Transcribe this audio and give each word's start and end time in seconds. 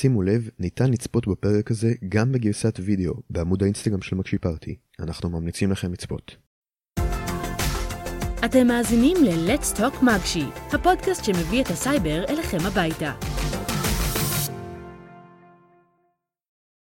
שימו 0.00 0.22
לב, 0.22 0.48
ניתן 0.58 0.90
לצפות 0.90 1.28
בפרק 1.28 1.70
הזה 1.70 1.92
גם 2.08 2.32
בגרסת 2.32 2.78
וידאו 2.84 3.14
בעמוד 3.30 3.62
האינסטגרם 3.62 4.02
של 4.02 4.16
מקשיפרטי. 4.16 4.76
אנחנו 5.00 5.30
ממליצים 5.30 5.70
לכם 5.72 5.92
לצפות. 5.92 6.36
אתם 8.44 8.66
מאזינים 8.66 9.16
ל-Let's 9.24 9.78
Talk 9.78 10.04
מגשי, 10.04 10.44
הפודקאסט 10.72 11.24
שמביא 11.24 11.62
את 11.62 11.66
הסייבר 11.66 12.24
אליכם 12.28 12.58
הביתה. 12.66 13.12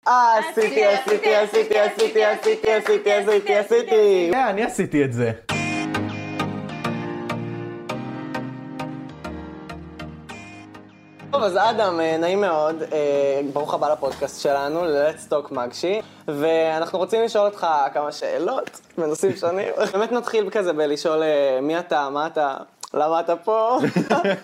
אה, 0.08 0.38
עשיתי, 0.38 0.84
עשיתי, 0.84 1.34
עשיתי, 1.34 1.78
עשיתי, 1.78 2.24
עשיתי, 2.24 2.72
עשיתי, 2.72 3.12
עשיתי, 3.12 3.54
עשיתי. 3.54 4.30
כן, 4.32 4.56
עשיתי, 4.58 4.64
עשיתי 4.64 4.64
עשיתי, 4.64 4.64
עשיתי, 4.64 4.64
עשיתי, 4.64 4.64
עשיתי, 4.64 4.64
עשיתי, 4.64 5.02
עשיתי, 5.02 5.12
זה. 5.12 5.65
טוב, 11.36 11.44
אז 11.44 11.56
אדם, 11.56 12.00
אה, 12.00 12.16
נעים 12.16 12.40
מאוד, 12.40 12.82
אה, 12.92 13.40
ברוך 13.52 13.74
הבא 13.74 13.92
לפודקאסט 13.92 14.42
שלנו, 14.42 14.84
ל-Let's 14.84 15.32
Talk 15.32 15.54
מגשי, 15.54 16.00
ואנחנו 16.28 16.98
רוצים 16.98 17.22
לשאול 17.22 17.46
אותך 17.46 17.66
כמה 17.94 18.12
שאלות 18.12 18.80
בנושאים 18.98 19.36
שונים. 19.36 19.68
באמת 19.92 20.12
נתחיל 20.12 20.50
כזה 20.50 20.72
בלשאול 20.72 21.22
אה, 21.22 21.58
מי 21.62 21.78
אתה, 21.78 22.08
מה 22.12 22.26
אתה, 22.26 22.56
למה 22.94 23.20
אתה 23.20 23.36
פה. 23.36 23.78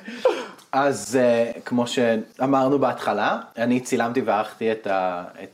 אז 0.72 1.18
כמו 1.64 1.86
שאמרנו 1.86 2.78
בהתחלה, 2.78 3.38
אני 3.56 3.80
צילמתי 3.80 4.20
וערכתי 4.20 4.72
את, 4.72 4.86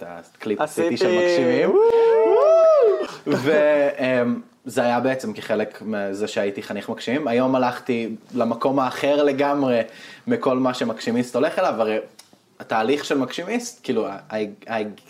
הקליפ 0.06 0.60
עשיתי 0.60 0.96
של 0.96 1.18
מגשימים. 1.18 1.78
וזה 3.26 3.90
um, 4.76 4.80
היה 4.80 5.00
בעצם 5.00 5.32
כחלק 5.32 5.82
מזה 5.82 6.28
שהייתי 6.28 6.62
חניך 6.62 6.88
מגשימים. 6.88 7.28
היום 7.28 7.54
הלכתי 7.54 8.16
למקום 8.34 8.78
האחר 8.78 9.22
לגמרי 9.22 9.80
מכל 10.26 10.58
מה 10.58 10.74
שמגשימיסט 10.74 11.34
הולך 11.34 11.58
אליו, 11.58 11.74
הרי 11.78 11.98
התהליך 12.58 13.04
של 13.04 13.18
מגשימיסט, 13.18 13.80
כאילו 13.82 14.06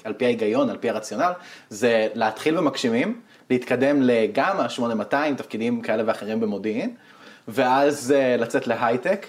על 0.05 0.13
פי 0.17 0.25
ההיגיון, 0.25 0.71
על 0.71 0.77
פי 0.77 0.91
הרציונל, 0.91 1.33
זה 1.71 2.09
להתחיל 2.15 2.57
במגשימים, 2.57 3.21
להתקדם 3.51 4.03
לגמא, 4.03 4.69
8200, 4.69 5.37
תפקידים 5.37 5.81
כאלה 5.81 6.03
ואחרים 6.07 6.41
במודיעין, 6.41 6.95
ואז 7.49 8.15
uh, 8.17 8.41
לצאת 8.41 8.67
להייטק. 8.67 9.27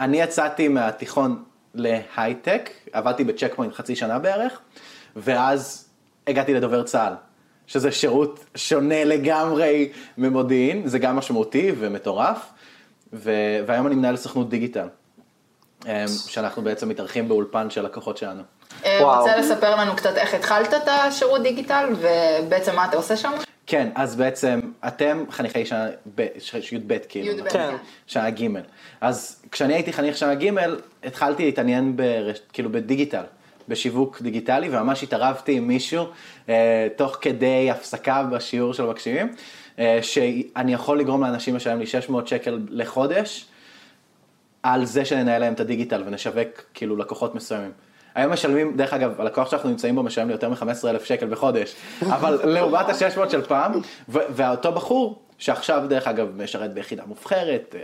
אני 0.00 0.20
יצאתי 0.20 0.68
מהתיכון 0.68 1.42
להייטק, 1.74 2.70
עבדתי 2.92 3.24
בצ'ק 3.24 3.54
חצי 3.72 3.96
שנה 3.96 4.18
בערך, 4.18 4.60
ואז 5.16 5.88
הגעתי 6.26 6.54
לדובר 6.54 6.82
צה"ל, 6.82 7.12
שזה 7.68 7.92
שירות 7.92 8.44
שונה 8.54 9.04
לגמרי 9.04 9.88
ממודיעין, 10.18 10.88
זה 10.88 10.98
גם 10.98 11.16
משמעותי 11.16 11.72
ומטורף, 11.78 12.38
ו... 13.12 13.32
והיום 13.66 13.86
אני 13.86 13.94
מנהל 13.94 14.16
סוכנות 14.16 14.48
דיגיטל, 14.48 14.88
אמ, 15.86 15.90
שאנחנו 16.28 16.62
בעצם 16.62 16.88
מתארחים 16.88 17.28
באולפן 17.28 17.70
של 17.70 17.84
לקוחות 17.84 18.16
שלנו. 18.16 18.42
אה, 18.84 19.18
רוצה 19.18 19.36
לספר 19.36 19.76
לנו 19.76 19.96
קצת 19.96 20.16
איך 20.16 20.34
התחלת 20.34 20.74
את 20.74 20.88
השירות 20.88 21.42
דיגיטל 21.42 21.88
ובעצם 22.00 22.76
מה 22.76 22.84
אתה 22.84 22.96
עושה 22.96 23.16
שם? 23.16 23.32
כן, 23.66 23.88
אז 23.94 24.16
בעצם 24.16 24.60
אתם 24.86 25.24
חניכי 25.30 25.66
שנה 25.66 25.88
י"ב 26.72 26.98
כאילו, 27.08 27.38
י"ב, 27.38 27.48
כן. 27.48 27.74
שנה 28.06 28.30
ג'. 28.30 28.46
אז 29.00 29.42
כשאני 29.52 29.74
הייתי 29.74 29.92
חניך 29.92 30.16
שנה 30.16 30.34
ג', 30.34 30.50
התחלתי 31.04 31.44
להתעניין 31.44 31.96
ברש... 31.96 32.38
כאילו 32.52 32.72
בדיגיטל, 32.72 33.22
בשיווק 33.68 34.22
דיגיטלי, 34.22 34.68
וממש 34.68 35.02
התערבתי 35.02 35.52
עם 35.56 35.68
מישהו 35.68 36.04
אה, 36.48 36.88
תוך 36.96 37.18
כדי 37.20 37.70
הפסקה 37.70 38.22
בשיעור 38.22 38.74
של 38.74 38.84
המקשיבים, 38.84 39.34
אה, 39.78 39.98
שאני 40.02 40.72
יכול 40.72 41.00
לגרום 41.00 41.22
לאנשים 41.22 41.56
לשלם 41.56 41.78
לי 41.78 41.86
600 41.86 42.28
שקל 42.28 42.60
לחודש, 42.68 43.46
על 44.62 44.84
זה 44.84 45.04
שננהל 45.04 45.40
להם 45.40 45.52
את 45.52 45.60
הדיגיטל 45.60 46.02
ונשווק 46.06 46.48
כאילו 46.74 46.96
לקוחות 46.96 47.34
מסוימים. 47.34 47.72
היום 48.14 48.32
משלמים, 48.32 48.76
דרך 48.76 48.92
אגב, 48.92 49.20
הלקוח 49.20 49.50
שאנחנו 49.50 49.70
נמצאים 49.70 49.94
בו 49.94 50.02
משלם 50.02 50.26
לי 50.26 50.32
יותר 50.32 50.48
מ-15,000 50.48 51.04
שקל 51.04 51.26
בחודש, 51.26 51.74
אבל 52.14 52.40
לעומת 52.44 52.88
ה-600 52.88 53.30
של 53.30 53.42
פעם, 53.42 53.72
ואותו 54.08 54.72
בחור, 54.72 55.22
שעכשיו 55.38 55.84
דרך 55.88 56.06
אגב 56.06 56.42
משרת 56.42 56.74
ביחידה 56.74 57.02
מובחרת, 57.06 57.74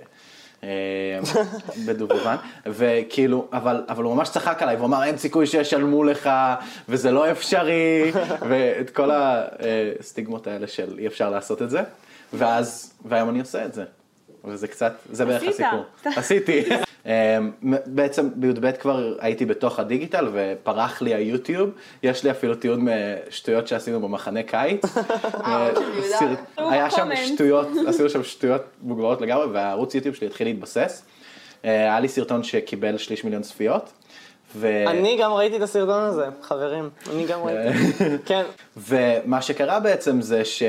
אה, 0.65 1.19
אה, 1.37 1.43
בדובובן, 1.87 2.37
וכאילו, 2.67 3.49
אבל, 3.53 3.85
אבל 3.89 4.05
הוא 4.05 4.15
ממש 4.15 4.29
צחק 4.29 4.63
עליי, 4.63 4.77
והוא 4.77 4.87
אמר 4.87 5.05
אין 5.05 5.17
סיכוי 5.17 5.47
שישלמו 5.47 6.05
לך, 6.05 6.31
וזה 6.89 7.11
לא 7.11 7.31
אפשרי, 7.31 8.13
ואת 8.49 8.91
כל 8.91 9.11
הסטיגמות 9.13 10.47
האלה 10.47 10.67
של 10.67 10.99
אי 10.99 11.07
אפשר 11.07 11.31
לעשות 11.31 11.63
את 11.63 11.71
זה, 11.71 11.83
ואז, 12.33 12.93
והיום 13.05 13.29
אני 13.29 13.41
עושה 13.41 13.65
את 13.65 13.75
זה. 13.75 13.85
וזה 14.45 14.69
קצת, 14.69 14.93
זה 15.13 15.25
בערך 15.25 15.43
הסיפור. 15.43 15.85
עשיתי. 16.05 16.65
אמ, 17.07 17.11
בעצם 17.87 18.29
בי"ב 18.35 18.73
כבר 18.73 19.15
הייתי 19.21 19.47
בתוך 19.47 19.79
הדיגיטל 19.79 20.29
ופרח 20.33 21.03
לי 21.03 21.15
היוטיוב, 21.15 21.71
יש 22.03 22.25
לי 22.25 22.31
אפילו 22.31 22.55
תיעוד 22.55 22.79
משטויות 22.79 23.69
שעשינו 23.69 24.01
במחנה 24.01 24.43
קיץ. 24.43 24.85
אה, 25.47 25.71
היה 26.59 26.91
שם 26.91 27.09
שטויות, 27.17 27.69
עשינו 27.87 28.11
שם 28.11 28.25
שטויות 28.25 28.63
מוגברות 28.83 29.21
לגמרי 29.21 29.47
והערוץ 29.47 29.95
יוטיוב 29.95 30.15
שלי 30.15 30.27
התחיל 30.27 30.47
להתבסס. 30.47 31.03
אה, 31.65 31.71
היה 31.71 32.01
לי 32.01 32.09
סרטון 32.09 32.43
שקיבל 32.43 32.99
שליש 32.99 33.25
מיליון 33.25 33.43
צפיות. 33.43 33.93
ו... 34.57 34.85
אני 34.87 35.19
גם 35.21 35.33
ראיתי 35.33 35.57
את 35.57 35.63
הסרטון 35.63 36.03
הזה, 36.03 36.27
חברים, 36.43 36.91
אני 37.13 37.27
גם 37.27 37.41
ראיתי, 37.43 38.05
כן. 38.27 38.43
ומה 38.89 39.43
שקרה 39.43 39.81
בעצם 39.81 40.21
זה 40.21 40.45
ש... 40.45 40.63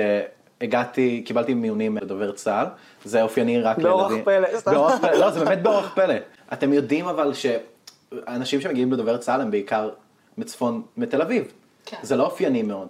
הגעתי, 0.61 1.21
קיבלתי 1.25 1.53
מיונים 1.53 1.97
לדובר 1.97 2.31
צה"ל, 2.31 2.67
זה 3.03 3.21
אופייני 3.21 3.61
רק 3.61 3.77
לילדים. 3.77 3.93
באורח 3.93 4.13
פלא, 4.25 4.73
באורח 4.73 4.99
פלא, 5.01 5.11
לא, 5.11 5.31
זה 5.31 5.45
באמת 5.45 5.61
באורח 5.61 5.95
פלא. 5.95 6.15
אתם 6.53 6.73
יודעים 6.73 7.07
אבל 7.07 7.31
שאנשים 7.33 8.61
שמגיעים 8.61 8.93
לדובר 8.93 9.17
צה"ל 9.17 9.41
הם 9.41 9.51
בעיקר 9.51 9.89
מצפון, 10.37 10.81
מתל 10.97 11.21
אביב. 11.21 11.53
כן. 11.85 11.97
זה 12.01 12.15
לא 12.15 12.23
אופייני 12.23 12.63
מאוד. 12.63 12.87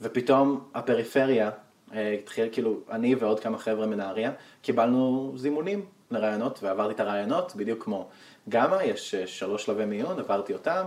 ופתאום 0.00 0.60
הפריפריה, 0.74 1.50
אה, 1.94 2.16
התחיל 2.22 2.48
כאילו, 2.52 2.80
אני 2.90 3.14
ועוד 3.14 3.40
כמה 3.40 3.58
חבר'ה 3.58 3.86
מנהריה, 3.86 4.30
קיבלנו 4.62 5.32
זימונים 5.36 5.84
לרעיונות, 6.10 6.58
ועברתי 6.62 6.94
את 6.94 7.00
הרעיונות, 7.00 7.56
בדיוק 7.56 7.84
כמו 7.84 8.08
גמא, 8.48 8.78
יש 8.84 9.14
אה, 9.14 9.26
שלוש 9.26 9.64
שלבי 9.64 9.84
מיון, 9.84 10.18
עברתי 10.18 10.52
אותם. 10.52 10.86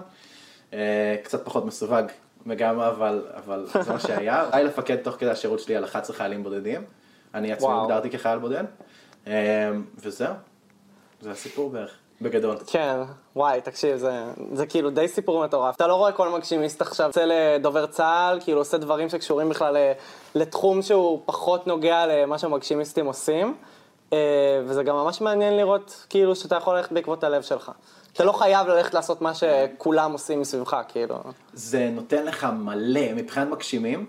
אה, 0.73 1.15
קצת 1.23 1.45
פחות 1.45 1.65
מסווג 1.65 2.05
וגם 2.45 2.79
אבל, 2.79 3.27
אבל 3.45 3.65
זה 3.83 3.93
מה 3.93 3.99
שהיה. 3.99 4.45
היה 4.51 4.63
לפקד 4.63 4.95
תוך 4.95 5.15
כדי 5.15 5.29
השירות 5.29 5.59
שלי 5.59 5.75
על 5.75 5.83
11 5.83 6.15
חיילים 6.15 6.43
בודדים. 6.43 6.83
אני 7.33 7.51
עצמי 7.51 7.69
הוגדרתי 7.69 8.09
כחייל 8.09 8.39
בודד. 8.39 8.63
אמ, 9.27 9.31
וזהו, 9.97 10.33
זה 11.21 11.31
הסיפור 11.31 11.69
בערך, 11.69 11.97
בגדול. 12.21 12.57
כן, 12.67 12.97
וואי, 13.35 13.61
תקשיב, 13.61 13.97
זה, 13.97 14.23
זה 14.53 14.65
כאילו 14.65 14.89
די 14.89 15.07
סיפור 15.07 15.43
מטורף. 15.43 15.75
אתה 15.75 15.87
לא 15.87 15.95
רואה 15.95 16.11
כל 16.11 16.29
מגשימיסט 16.29 16.81
עכשיו 16.81 17.07
יוצא 17.07 17.25
לדובר 17.25 17.85
צה"ל, 17.85 18.39
כאילו 18.43 18.59
עושה 18.59 18.77
דברים 18.77 19.09
שקשורים 19.09 19.49
בכלל 19.49 19.77
לתחום 20.35 20.81
שהוא 20.81 21.21
פחות 21.25 21.67
נוגע 21.67 22.05
למה 22.05 22.37
שמגשימיסטים 22.37 23.05
עושים. 23.05 23.55
אה, 24.13 24.61
וזה 24.65 24.83
גם 24.83 24.95
ממש 24.95 25.21
מעניין 25.21 25.57
לראות 25.57 26.05
כאילו 26.09 26.35
שאתה 26.35 26.55
יכול 26.55 26.75
ללכת 26.77 26.91
בעקבות 26.91 27.23
הלב 27.23 27.41
שלך. 27.41 27.71
אתה 28.13 28.23
לא 28.23 28.31
חייב 28.31 28.67
ללכת 28.67 28.93
לעשות 28.93 29.21
מה 29.21 29.31
שכולם 29.33 30.11
עושים 30.11 30.41
מסביבך, 30.41 30.77
כאילו. 30.87 31.15
זה 31.53 31.89
נותן 31.91 32.25
לך 32.25 32.43
מלא, 32.43 33.13
מבחינת 33.15 33.47
מגשימים, 33.47 34.05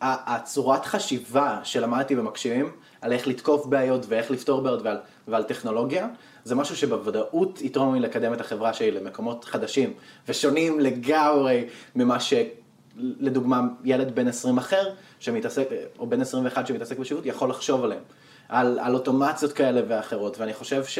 הצורת 0.00 0.86
חשיבה 0.86 1.60
שלמדתי 1.64 2.16
במגשימים, 2.16 2.72
על 3.00 3.12
איך 3.12 3.26
לתקוף 3.26 3.66
בעיות 3.66 4.06
ואיך 4.08 4.30
לפתור 4.30 4.60
בעיות 4.60 4.82
ועל, 4.82 4.98
ועל 5.28 5.42
טכנולוגיה, 5.42 6.08
זה 6.44 6.54
משהו 6.54 6.76
שבוודאות 6.76 7.60
יתרום 7.62 7.94
לי 7.94 8.00
לקדם 8.00 8.34
את 8.34 8.40
החברה 8.40 8.72
שלי 8.72 8.90
למקומות 8.90 9.44
חדשים 9.44 9.92
ושונים 10.28 10.80
לגמרי 10.80 11.68
ממה 11.94 12.16
שלדוגמה 12.20 13.60
ילד 13.84 14.14
בן 14.14 14.28
20 14.28 14.58
אחר, 14.58 14.90
שמתעסק, 15.18 15.68
או 15.98 16.06
בן 16.06 16.20
21 16.20 16.66
שמתעסק 16.66 16.98
בשירות, 16.98 17.26
יכול 17.26 17.50
לחשוב 17.50 17.84
עליהם, 17.84 18.02
על, 18.50 18.78
על 18.78 18.94
אוטומציות 18.94 19.52
כאלה 19.52 19.80
ואחרות, 19.88 20.38
ואני 20.38 20.54
חושב 20.54 20.84
ש... 20.84 20.98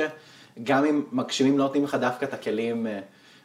גם 0.63 0.85
אם 0.85 1.05
מגשימים 1.13 1.59
לא 1.59 1.65
נותנים 1.65 1.85
לך 1.85 1.95
דווקא 1.95 2.25
את 2.25 2.35
הכלים, 2.35 2.87
אה, 2.87 3.01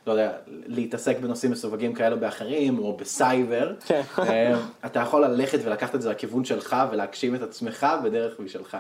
לא 0.07 0.11
יודע, 0.11 0.31
להתעסק 0.47 1.17
בנושאים 1.19 1.51
מסווגים 1.51 1.93
כאלה 1.93 2.15
באחרים, 2.15 2.79
או 2.79 2.97
בסייבר, 2.97 3.73
כן. 3.85 4.01
אה, 4.19 4.59
אתה 4.85 4.99
יכול 4.99 5.25
ללכת 5.25 5.59
ולקחת 5.63 5.95
את 5.95 6.01
זה 6.01 6.09
לכיוון 6.09 6.45
שלך 6.45 6.75
ולהגשים 6.91 7.35
את 7.35 7.41
עצמך 7.41 7.87
בדרך 8.03 8.39
משלך, 8.39 8.77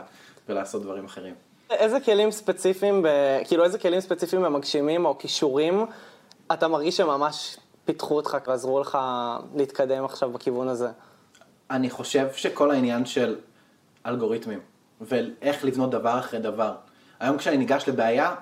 ולעשות 0.49 0.81
דברים 0.81 1.05
אחרים. 1.05 1.33
איזה 1.69 1.99
כלים 1.99 2.31
ספציפיים, 2.31 3.01
ב... 3.01 3.07
כאילו 3.43 3.63
איזה 3.63 3.77
כלים 3.77 3.99
ספציפיים 3.99 4.41
במגשימים 4.41 5.05
או 5.05 5.17
כישורים, 5.17 5.85
אתה 6.53 6.67
מרגיש 6.67 6.97
שממש 6.97 7.57
פיתחו 7.85 8.15
אותך, 8.15 8.37
ועזרו 8.47 8.79
לך 8.79 8.97
להתקדם 9.55 10.05
עכשיו 10.05 10.29
בכיוון 10.29 10.67
הזה? 10.67 10.87
אני 11.71 11.89
חושב 11.89 12.27
שכל 12.33 12.71
העניין 12.71 13.05
של 13.05 13.35
אלגוריתמים, 14.05 14.59
ואיך 15.01 15.65
לבנות 15.65 15.91
דבר 15.91 16.19
אחרי 16.19 16.39
דבר. 16.39 16.75
היום 17.19 17.37
כשאני 17.37 17.57
ניגש 17.57 17.89
לבעיה, 17.89 18.35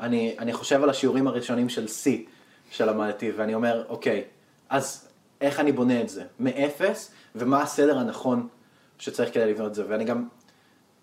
אני, 0.00 0.36
אני 0.38 0.52
חושב 0.52 0.82
על 0.82 0.90
השיעורים 0.90 1.26
הראשונים 1.26 1.68
של 1.68 1.84
C 1.84 2.08
שלמדתי, 2.70 3.30
ואני 3.36 3.54
אומר, 3.54 3.84
אוקיי, 3.88 4.24
אז 4.68 5.08
איך 5.40 5.60
אני 5.60 5.72
בונה 5.72 6.00
את 6.00 6.08
זה? 6.08 6.24
מאפס, 6.40 7.12
ומה 7.34 7.62
הסדר 7.62 7.98
הנכון 7.98 8.48
שצריך 8.98 9.34
כדי 9.34 9.46
לבנות 9.46 9.68
את 9.68 9.74
זה? 9.74 9.84
ואני 9.88 10.04
גם 10.04 10.28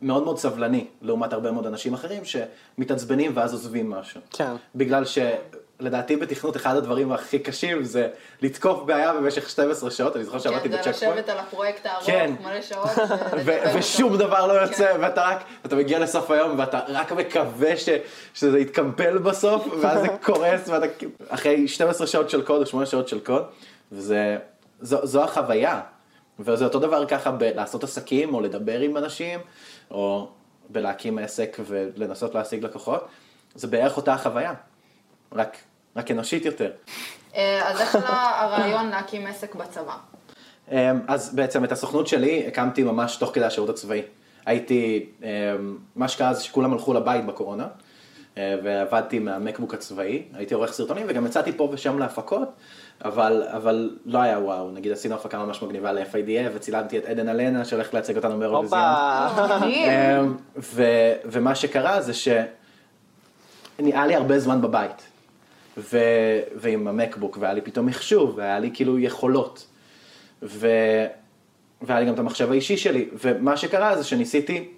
מאוד 0.01 0.23
מאוד 0.23 0.37
סבלני, 0.37 0.87
לעומת 1.01 1.33
הרבה 1.33 1.51
מאוד 1.51 1.65
אנשים 1.65 1.93
אחרים 1.93 2.23
שמתעצבנים 2.25 3.31
ואז 3.35 3.53
עוזבים 3.53 3.89
משהו. 3.89 4.21
כן. 4.29 4.53
בגלל 4.75 5.05
שלדעתי 5.79 6.15
בתכנות 6.15 6.55
אחד 6.55 6.75
הדברים 6.75 7.11
הכי 7.11 7.39
קשים 7.39 7.83
זה 7.83 8.07
לתקוף 8.41 8.83
בעיה 8.83 9.13
במשך 9.13 9.49
12 9.49 9.91
שעות, 9.91 10.15
אני 10.15 10.23
זוכר 10.23 10.39
שעבדתי 10.39 10.69
כן, 10.69 10.83
זה. 10.83 10.89
לשבת 10.89 11.29
על 11.29 11.37
הפרויקט 11.37 11.85
הארוך 11.85 12.05
כן. 12.05 12.33
מלא 12.43 12.61
שעות. 12.61 12.89
בו. 13.45 13.51
ושום 13.75 14.17
דבר 14.17 14.47
לא 14.47 14.53
יוצא, 14.53 14.93
כן. 14.93 14.99
ואתה 15.01 15.21
רק, 15.23 15.43
אתה 15.65 15.75
מגיע 15.75 15.99
לסוף 15.99 16.31
היום 16.31 16.59
ואתה 16.59 16.79
רק 16.87 17.11
מקווה 17.11 17.77
ש- 17.77 17.89
שזה 18.33 18.59
יתקמפל 18.59 19.17
בסוף, 19.17 19.67
ואז 19.81 20.01
זה 20.01 20.07
קורס, 20.21 20.67
ואתה 20.67 20.85
אחרי 21.29 21.67
12 21.67 22.07
שעות 22.07 22.29
של 22.29 22.41
קוד 22.41 22.61
או 22.61 22.65
8 22.65 22.85
שעות 22.85 23.07
של 23.07 23.19
קוד, 23.19 23.43
וזה, 23.91 24.37
זו, 24.81 24.97
זו 25.03 25.23
החוויה. 25.23 25.81
וזה 26.39 26.65
אותו 26.65 26.79
דבר 26.79 27.05
ככה 27.05 27.31
בלעשות 27.31 27.83
עסקים, 27.83 28.33
או 28.33 28.41
לדבר 28.41 28.79
עם 28.79 28.97
אנשים, 28.97 29.39
או 29.91 30.27
בלהקים 30.69 31.17
עסק 31.17 31.57
ולנסות 31.65 32.35
להשיג 32.35 32.63
לקוחות, 32.63 33.07
זה 33.55 33.67
בערך 33.67 33.97
אותה 33.97 34.13
החוויה, 34.13 34.53
רק, 35.35 35.57
רק 35.95 36.11
אנושית 36.11 36.45
יותר. 36.45 36.71
אה, 37.35 37.69
אז 37.69 37.81
איך 37.81 37.95
הרעיון 38.11 38.89
להקים 38.89 39.27
עסק 39.27 39.55
בצבא? 39.55 39.95
אמ, 40.71 40.77
אז 41.07 41.35
בעצם 41.35 41.63
את 41.63 41.71
הסוכנות 41.71 42.07
שלי 42.07 42.47
הקמתי 42.47 42.83
ממש 42.83 43.15
תוך 43.15 43.31
כדי 43.33 43.45
השירות 43.45 43.69
הצבאי. 43.69 44.01
הייתי, 44.45 45.05
אמ, 45.23 45.27
מה 45.95 46.07
שקרה 46.07 46.33
זה 46.33 46.43
שכולם 46.43 46.73
הלכו 46.73 46.93
לבית 46.93 47.25
בקורונה, 47.25 47.67
אה, 48.37 48.55
ועבדתי 48.63 49.19
מהמקבוק 49.19 49.73
הצבאי, 49.73 50.23
הייתי 50.33 50.53
עורך 50.53 50.73
סרטונים 50.73 51.05
וגם 51.09 51.25
יצאתי 51.25 51.51
פה 51.51 51.69
ושם 51.71 51.99
להפקות, 51.99 52.49
אבל, 53.05 53.43
אבל 53.47 53.97
לא 54.05 54.19
היה 54.19 54.39
וואו, 54.39 54.71
נגיד 54.71 54.91
עשינו 54.91 55.15
הפקה 55.15 55.45
ממש 55.45 55.61
מגניבה 55.61 55.91
ל-FIDF 55.91 56.51
וצילמתי 56.53 56.97
את 56.97 57.05
עדן 57.05 57.29
אלנה 57.29 57.65
שהולך 57.65 57.93
לייצג 57.93 58.15
אותנו 58.15 58.39
באירוויזיון. 58.39 58.81
ומה 61.25 61.55
שקרה 61.55 62.01
זה 62.01 62.13
שהיה 62.13 62.45
לי 63.79 64.15
הרבה 64.15 64.39
זמן 64.39 64.61
בבית, 64.61 65.03
ו- 65.77 66.41
ועם 66.55 66.87
המקבוק, 66.87 67.37
והיה 67.41 67.53
לי 67.53 67.61
פתאום 67.61 67.85
מחשוב, 67.85 68.33
והיה 68.37 68.59
לי 68.59 68.71
כאילו 68.73 68.99
יכולות, 68.99 69.67
ו- 70.43 71.05
והיה 71.81 71.99
לי 71.99 72.05
גם 72.05 72.13
את 72.13 72.19
המחשב 72.19 72.51
האישי 72.51 72.77
שלי, 72.77 73.09
ומה 73.23 73.57
שקרה 73.57 73.97
זה 73.97 74.03
שניסיתי, 74.03 74.69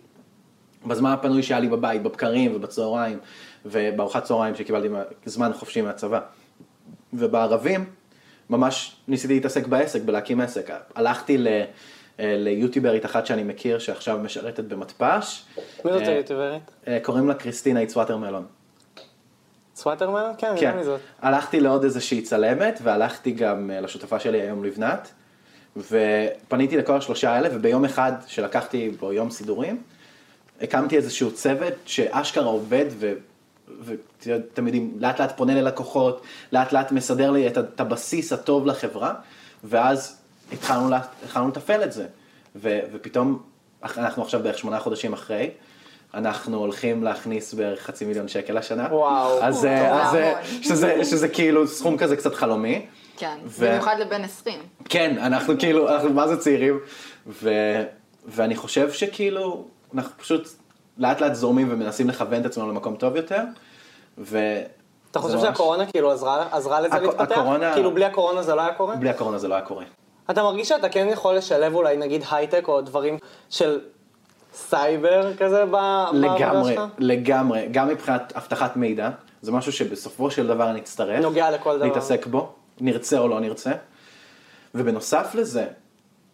בזמן 0.86 1.12
הפנוי 1.12 1.44
שהיה 1.44 1.60
לי 1.60 1.68
בבית, 1.68 2.04
בבקרים 2.04 2.56
ובצהריים, 2.56 3.20
ובארוחת 3.66 4.24
צהריים 4.24 4.56
שקיבלתי 4.56 4.88
זמן 5.26 5.54
חופשי 5.54 5.82
מהצבא, 5.82 6.20
ובערבים, 7.14 7.86
ממש 8.50 8.96
ניסיתי 9.08 9.34
להתעסק 9.34 9.68
בעסק, 9.68 10.02
בלהקים 10.02 10.42
עסק. 10.42 10.70
הלכתי 10.96 11.38
ל... 11.38 11.48
אה, 12.20 12.36
ליוטיוברית 12.38 13.06
אחת 13.06 13.26
שאני 13.26 13.44
מכיר 13.44 13.80
שעכשיו 13.80 14.18
משרתת 14.18 14.64
במתפ"ש. 14.64 15.46
מי 15.86 15.92
זאת 15.92 16.02
אה, 16.02 16.08
היוטיוברית? 16.08 16.72
אה, 16.88 16.98
קוראים 17.02 17.28
לה 17.28 17.34
קריסטינה 17.34 17.80
איצווטר 17.80 18.18
מלון. 18.18 18.46
סוואטרמן? 19.76 20.32
כן, 20.38 20.48
אני 20.48 20.60
כן, 20.60 20.66
יודע 20.66 20.78
מי 20.78 20.84
זאת. 20.84 21.00
הלכתי 21.22 21.60
לעוד 21.60 21.84
איזושהי 21.84 22.22
צלמת 22.22 22.80
והלכתי 22.84 23.32
גם 23.32 23.72
אה, 23.72 23.82
לשותפה 23.82 24.20
שלי 24.20 24.42
היום 24.42 24.64
לבנת 24.64 25.12
ופניתי 25.78 26.78
לכל 26.78 26.98
השלושה 26.98 27.32
האלה 27.32 27.50
וביום 27.52 27.86
אחד 27.86 28.14
שלקחתי 28.28 28.90
בו 28.90 29.14
יום 29.14 29.30
סידורים 29.30 29.82
הקמתי 30.62 30.98
איזשהו 30.98 31.32
צוות 31.32 31.74
שאשכרה 31.86 32.46
עובד 32.46 32.86
ו... 32.90 33.14
ואתם 33.80 34.68
יודעים, 34.68 34.98
לאט 35.00 35.22
לאט 35.22 35.38
פונה 35.38 35.62
ללקוחות, 35.62 36.22
לאט 36.52 36.74
לאט 36.74 36.92
מסדר 36.92 37.32
לי 37.32 37.48
את, 37.48 37.58
את 37.58 37.80
הבסיס 37.80 38.34
הטוב 38.34 38.66
לחברה, 38.66 39.14
ואז 39.64 40.18
התחלנו, 40.52 40.90
לה, 40.90 41.00
התחלנו 41.26 41.48
לתפעל 41.48 41.84
את 41.84 41.92
זה. 41.92 42.06
ו, 42.56 42.80
ופתאום, 42.94 43.42
אנחנו 43.84 44.24
עכשיו 44.24 44.44
בערך 44.44 44.58
שמונה 44.58 44.80
חודשים 44.80 45.14
אחרי, 45.14 45.50
אנחנו 46.16 46.58
הולכים 46.58 47.04
להכניס 47.04 47.54
בערך 47.54 47.80
חצי 47.82 48.06
מיליון 48.06 48.28
שקל 48.28 48.58
השנה. 48.58 48.88
וואו. 48.92 49.44
אז, 49.44 49.66
אה, 49.66 50.08
אז, 50.10 50.16
אה. 50.16 50.34
שזה, 50.62 51.06
שזה 51.06 51.28
כאילו 51.28 51.68
סכום 51.68 51.98
כזה 51.98 52.16
קצת 52.18 52.36
חלומי. 52.36 52.86
כן, 53.18 53.38
ו- 53.46 53.66
במיוחד 53.70 53.96
לבן 54.00 54.24
20. 54.24 54.60
כן, 54.90 55.16
אנחנו 55.18 55.54
כאילו, 55.60 55.90
אנחנו 55.90 56.10
מה 56.14 56.28
זה 56.28 56.38
צעירים, 56.38 56.80
ו, 57.28 57.50
ואני 58.26 58.56
חושב 58.56 58.92
שכאילו, 58.92 59.66
אנחנו 59.96 60.12
פשוט 60.18 60.48
לאט 60.98 61.22
לאט 61.22 61.34
זורמים 61.36 61.68
ומנסים 61.72 62.10
לכוון 62.10 62.42
את 62.42 62.46
עצמנו 62.46 62.70
למקום 62.70 62.96
טוב 62.96 63.16
יותר, 63.16 63.42
ו... 64.18 64.62
אתה 65.12 65.20
חושב 65.20 65.36
ממש- 65.36 65.44
שהקורונה 65.46 65.86
כאילו 65.86 66.12
עזרה 66.12 66.48
עזרה 66.52 66.82
לזה 66.82 66.96
הק- 66.96 67.02
להתפתח? 67.02 67.32
הקורונה- 67.38 67.74
כאילו 67.74 67.92
בלי 67.94 68.06
הקורונה 68.06 68.42
זה 68.44 68.56
לא 68.56 68.62
היה 68.62 68.74
קורה? 68.74 68.96
בלי 68.96 69.10
הקורונה 69.10 69.38
זה 69.38 69.48
לא 69.48 69.56
היה 69.56 69.64
קורה. 69.64 69.84
אתה 70.32 70.44
מרגיש 70.44 70.70
שאתה 70.70 70.90
כן 70.90 71.08
יכול 71.12 71.36
לשלב 71.36 71.76
אולי 71.76 71.98
נגיד 71.98 72.24
הייטק 72.32 72.68
או 72.68 72.82
דברים 72.82 73.18
של 73.50 73.80
סייבר 74.56 75.34
כזה 75.38 75.66
בעבודה 75.66 76.36
לגמרי, 76.36 76.74
שלך? 76.74 76.84
לגמרי, 76.98 77.68
גם 77.72 77.88
מבחינת 77.88 78.34
אבטחת 78.36 78.76
מידע, 78.78 79.10
זה 79.42 79.52
משהו 79.52 79.72
שבסופו 79.72 80.32
של 80.32 80.48
דבר 80.48 80.72
נצטרך 80.72 81.22
נוגע 81.22 81.52
לכל 81.52 81.78
דבר. 81.78 81.86
להתעסק 81.86 82.26
בו, 82.28 82.54
נרצה 82.82 83.20
או 83.20 83.28
לא 83.28 83.40
נרצה. 83.40 83.72
ובנוסף 84.76 85.36
לזה, 85.36 85.66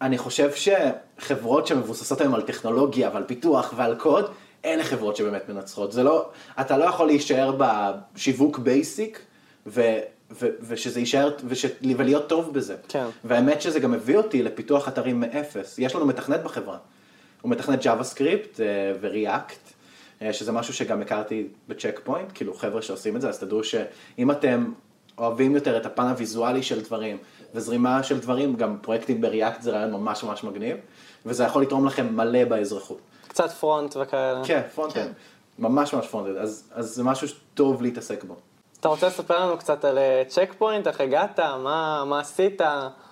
אני 0.01 0.17
חושב 0.17 0.49
שחברות 0.55 1.67
שמבוססות 1.67 2.21
היום 2.21 2.35
על 2.35 2.41
טכנולוגיה 2.41 3.09
ועל 3.13 3.23
פיתוח 3.23 3.73
ועל 3.75 3.95
קוד, 3.95 4.25
אלה 4.65 4.83
חברות 4.83 5.15
שבאמת 5.15 5.49
מנצחות. 5.49 5.91
זה 5.91 6.03
לא, 6.03 6.29
אתה 6.61 6.77
לא 6.77 6.83
יכול 6.85 7.07
להישאר 7.07 7.55
בשיווק 7.57 8.59
basic, 8.59 9.19
ו, 9.67 9.81
ו, 10.31 10.47
ושזה 10.61 10.99
יישאר, 10.99 11.31
וש, 11.45 11.65
ולהיות 11.97 12.29
טוב 12.29 12.53
בזה. 12.53 12.75
כן. 12.87 13.05
והאמת 13.23 13.61
שזה 13.61 13.79
גם 13.79 13.93
הביא 13.93 14.17
אותי 14.17 14.43
לפיתוח 14.43 14.87
אתרים 14.87 15.19
מאפס. 15.19 15.79
יש 15.79 15.95
לנו 15.95 16.05
מתכנת 16.05 16.43
בחברה. 16.43 16.77
הוא 17.41 17.51
מתכנת 17.51 17.85
JavaScript 17.85 18.59
אה, 18.59 18.93
ו-React, 19.01 19.73
אה, 20.21 20.33
שזה 20.33 20.51
משהו 20.51 20.73
שגם 20.73 21.01
הכרתי 21.01 21.47
בצ'ק 21.67 21.99
פוינט, 22.03 22.31
כאילו 22.33 22.53
חבר'ה 22.53 22.81
שעושים 22.81 23.15
את 23.15 23.21
זה, 23.21 23.29
אז 23.29 23.39
תדעו 23.39 23.63
שאם 23.63 24.31
אתם 24.31 24.71
אוהבים 25.17 25.55
יותר 25.55 25.77
את 25.77 25.85
הפן 25.85 26.07
הוויזואלי 26.07 26.63
של 26.63 26.81
דברים 26.81 27.17
וזרימה 27.53 28.03
של 28.03 28.19
דברים, 28.19 28.55
גם 28.55 28.77
פרויקטים 28.81 29.21
ב-React 29.21 29.61
זה 29.61 29.71
רעיון 29.71 29.91
ממש 29.91 30.23
ממש 30.23 30.43
מגניב, 30.43 30.77
וזה 31.25 31.43
יכול 31.43 31.61
לתרום 31.61 31.85
לכם 31.87 32.15
מלא 32.15 32.45
באזרחות. 32.45 32.99
קצת 33.27 33.51
front 33.51 33.95
וכאלה. 34.01 34.41
כן, 34.45 34.61
front-end, 34.75 35.13
ממש 35.59 35.93
ממש 35.93 36.07
front-end, 36.07 36.37
אז, 36.37 36.69
אז 36.73 36.89
זה 36.89 37.03
משהו 37.03 37.27
טוב 37.53 37.81
להתעסק 37.81 38.23
בו. 38.23 38.35
אתה 38.79 38.87
רוצה 38.87 39.07
לספר 39.07 39.45
לנו 39.45 39.57
קצת 39.57 39.85
על 39.85 39.97
צ'ק 40.27 40.53
פוינט, 40.57 40.87
איך 40.87 41.01
הגעת, 41.01 41.39
מה 41.39 42.03
מה 42.05 42.19
עשית? 42.19 42.61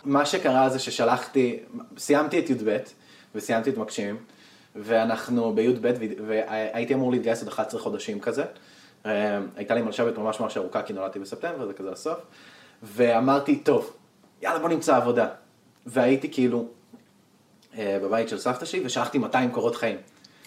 מה 0.04 0.26
שקרה 0.26 0.70
זה 0.70 0.80
ששלחתי, 0.80 1.60
סיימתי 1.98 2.40
את 2.40 2.50
י"ב 2.50 2.78
וסיימתי 3.36 3.70
את 3.70 3.78
מגשימים, 3.78 4.18
ואנחנו 4.76 5.56
בי"ב 5.56 5.92
והייתי 6.28 6.94
אמור 6.94 7.12
להתגייס 7.12 7.40
עוד 7.40 7.48
11 7.48 7.82
חודשים 7.82 8.20
כזה. 8.20 8.44
אה, 9.06 9.40
הייתה 9.56 9.76
לי 9.76 9.82
מלשבת 9.82 10.18
ממש 10.18 10.40
ממש 10.40 10.58
ארוכה 10.58 10.82
כי 10.82 10.94
נולדתי 10.94 11.20
בספטמבר, 11.20 11.68
זה 11.68 11.74
כזה 11.74 11.92
הסוף. 11.92 12.20
ואמרתי, 12.84 13.56
טוב, 13.56 13.94
יאללה 14.42 14.60
בוא 14.60 14.70
נמצא 14.70 14.96
עבודה. 14.96 15.28
והייתי 15.86 16.32
כאילו 16.32 16.68
אה, 17.78 17.98
בבית 18.04 18.30
של 18.30 18.40
סבתא 18.40 18.66
שלי 18.66 18.86
ושלחתי 18.86 19.18
200 19.18 19.52
קורות 19.52 19.76
חיים. 19.76 19.98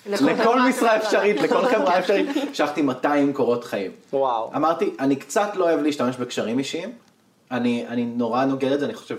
לכל 0.07 0.61
משרה. 0.61 0.97
אפשרית, 0.97 1.37
לכל 1.41 1.67
חברה 1.67 1.99
אפשרית, 1.99 2.27
שלחתי 2.53 2.83
200 2.83 3.33
קורות 3.33 3.65
חיים. 3.65 3.91
וואו. 4.13 4.51
אמרתי, 4.57 4.91
אני 5.01 5.17
קצת 5.17 5.57
לא 5.57 5.65
אוהב 5.65 5.81
להשתמש 5.81 6.17
בקשרים 6.17 6.59
אישיים, 6.59 6.93
אני, 7.51 7.87
אני 7.89 8.05
נורא 8.05 8.45
נוגד 8.45 8.73
את 8.73 8.81
זה, 8.81 8.87
אני 8.87 8.95
חושב 8.95 9.19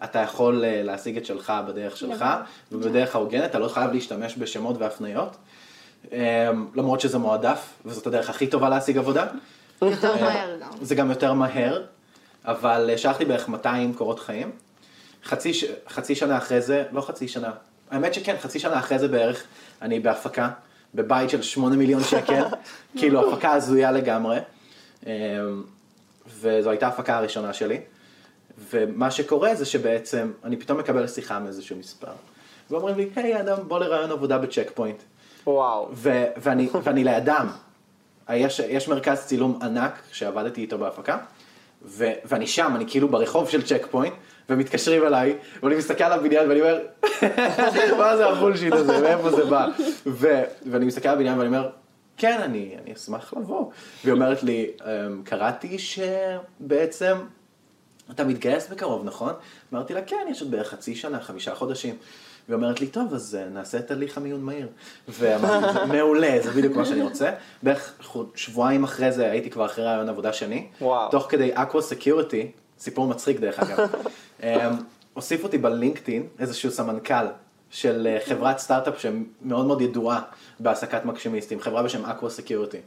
שאתה 0.00 0.18
יכול 0.18 0.64
אה, 0.64 0.82
להשיג 0.82 1.16
את 1.16 1.26
שלך 1.26 1.52
בדרך 1.68 1.96
שלך, 1.96 2.24
ובדרך 2.72 3.14
ההוגנת, 3.14 3.50
אתה 3.50 3.58
לא 3.58 3.68
חייב 3.68 3.92
להשתמש 3.92 4.34
בשמות 4.38 4.76
והפניות, 4.78 5.36
אה, 6.12 6.50
למרות 6.74 7.00
שזה 7.00 7.18
מועדף, 7.18 7.68
וזאת 7.86 8.06
הדרך 8.06 8.30
הכי 8.30 8.46
טובה 8.46 8.68
להשיג 8.68 8.98
עבודה. 8.98 9.26
יותר 9.82 10.14
מהר 10.20 10.56
גם. 10.60 10.70
זה 10.82 10.94
גם 10.94 11.10
יותר 11.10 11.32
מהר, 11.32 11.82
אבל 12.44 12.90
אה, 12.90 12.98
שלחתי 12.98 13.24
בערך 13.24 13.48
200 13.48 13.94
קורות 13.94 14.20
חיים. 14.20 14.50
חצי, 15.24 15.52
חצי 15.88 16.14
שנה 16.14 16.38
אחרי 16.38 16.60
זה, 16.60 16.84
לא 16.92 17.00
חצי 17.00 17.28
שנה, 17.28 17.50
האמת 17.90 18.14
שכן, 18.14 18.36
חצי 18.40 18.58
שנה 18.58 18.78
אחרי 18.78 18.98
זה 18.98 19.08
בערך, 19.08 19.42
אני 19.82 20.00
בהפקה, 20.00 20.50
בבית 20.94 21.30
של 21.30 21.42
8 21.42 21.76
מיליון 21.76 22.04
שקל, 22.04 22.42
כאילו 22.98 23.32
הפקה 23.32 23.52
הזויה 23.52 23.92
לגמרי. 23.92 24.38
אה, 25.06 25.12
וזו 26.40 26.70
הייתה 26.70 26.86
ההפקה 26.86 27.16
הראשונה 27.16 27.52
שלי. 27.52 27.80
ומה 28.70 29.10
שקורה 29.10 29.54
זה 29.54 29.64
שבעצם, 29.64 30.32
אני 30.44 30.56
פתאום 30.56 30.78
מקבל 30.78 31.06
שיחה 31.06 31.38
מאיזשהו 31.38 31.76
מספר. 31.76 32.12
ואומרים 32.70 32.96
לי, 32.96 33.08
היי 33.16 33.40
אדם, 33.40 33.56
בוא 33.68 33.78
לרעיון 33.78 34.10
עבודה 34.10 34.38
בצ'ק 34.38 34.70
פוינט. 34.74 35.02
וואו. 35.46 35.88
ו- 35.92 36.24
ואני, 36.36 36.68
ואני 36.82 37.04
לידם. 37.04 37.46
יש, 38.32 38.58
יש 38.60 38.88
מרכז 38.88 39.18
צילום 39.20 39.58
ענק 39.62 39.92
שעבדתי 40.12 40.60
איתו 40.60 40.78
בהפקה, 40.78 41.18
ו- 41.82 42.12
ואני 42.24 42.46
שם, 42.46 42.72
אני 42.76 42.84
כאילו 42.88 43.08
ברחוב 43.08 43.48
של 43.48 43.62
צ'ק 43.62 43.86
פוינט, 43.90 44.14
ומתקשרים 44.50 45.06
אליי, 45.06 45.36
ואני 45.62 45.76
מסתכל 45.76 46.04
על 46.04 46.12
הבניין 46.12 46.48
ואני 46.48 46.60
אומר, 46.60 46.80
מה 47.98 48.16
זה 48.16 48.26
הבולשיט 48.26 48.72
הזה, 48.72 49.00
מאיפה 49.00 49.30
זה 49.30 49.44
בא? 49.44 49.68
ו- 50.06 50.42
ואני 50.70 50.84
מסתכל 50.86 51.08
על 51.08 51.14
הבניין 51.14 51.38
ואני 51.38 51.48
אומר, 51.48 51.70
כן, 52.16 52.40
אני, 52.42 52.76
אני 52.84 52.92
אשמח 52.94 53.34
לבוא. 53.36 53.70
והיא 54.04 54.12
אומרת 54.14 54.42
לי, 54.42 54.66
"אמ, 54.86 55.22
קראתי 55.24 55.76
שבעצם 55.78 57.16
אתה 58.10 58.24
מתגייס 58.24 58.68
בקרוב, 58.68 59.04
נכון? 59.04 59.32
אמרתי 59.72 59.94
לה, 59.94 60.02
כן, 60.02 60.26
יש 60.30 60.42
עוד 60.42 60.50
בערך 60.50 60.68
חצי 60.68 60.94
שנה, 60.94 61.20
חמישה 61.20 61.54
חודשים. 61.54 61.96
והיא 62.48 62.56
אומרת 62.56 62.80
לי, 62.80 62.86
טוב, 62.86 63.14
אז 63.14 63.38
אה, 63.40 63.48
נעשה 63.48 63.78
את 63.78 63.90
הליך 63.90 64.16
המיון 64.18 64.40
מהיר. 64.40 64.68
ואמרתי, 65.08 65.72
"זה 65.72 65.84
מעולה, 65.96 66.36
זה 66.42 66.50
בדיוק 66.50 66.76
מה 66.76 66.84
שאני 66.84 67.02
רוצה. 67.02 67.30
בערך 67.62 67.92
שבועיים 68.34 68.84
אחרי 68.84 69.12
זה 69.12 69.30
הייתי 69.30 69.50
כבר 69.50 69.66
אחרי 69.66 69.84
ריאיון 69.84 70.08
עבודה 70.08 70.32
שני. 70.32 70.66
וואו. 70.80 71.10
תוך 71.10 71.26
כדי 71.28 71.50
אקווה 71.54 71.82
סקיוריטי, 71.82 72.50
סיפור 72.78 73.06
מצחיק 73.06 73.40
דרך 73.40 73.58
אגב, 73.58 73.78
אמ, 74.42 74.48
הוסיף 75.14 75.44
אותי 75.44 75.58
בלינקדאין 75.58 76.26
איזשהו 76.38 76.70
סמנכ"ל 76.70 77.26
של 77.70 78.06
אה, 78.10 78.18
חברת 78.26 78.58
סטארט-אפ 78.58 79.00
שמאוד 79.00 79.66
מאוד 79.66 79.80
ידועה 79.80 80.20
בהעסקת 80.60 81.04
מגשימיסטים, 81.04 81.60
חברה 81.60 81.82
בשם 81.82 82.04
אקווה 82.06 82.30
סקיוריטי. 82.30 82.78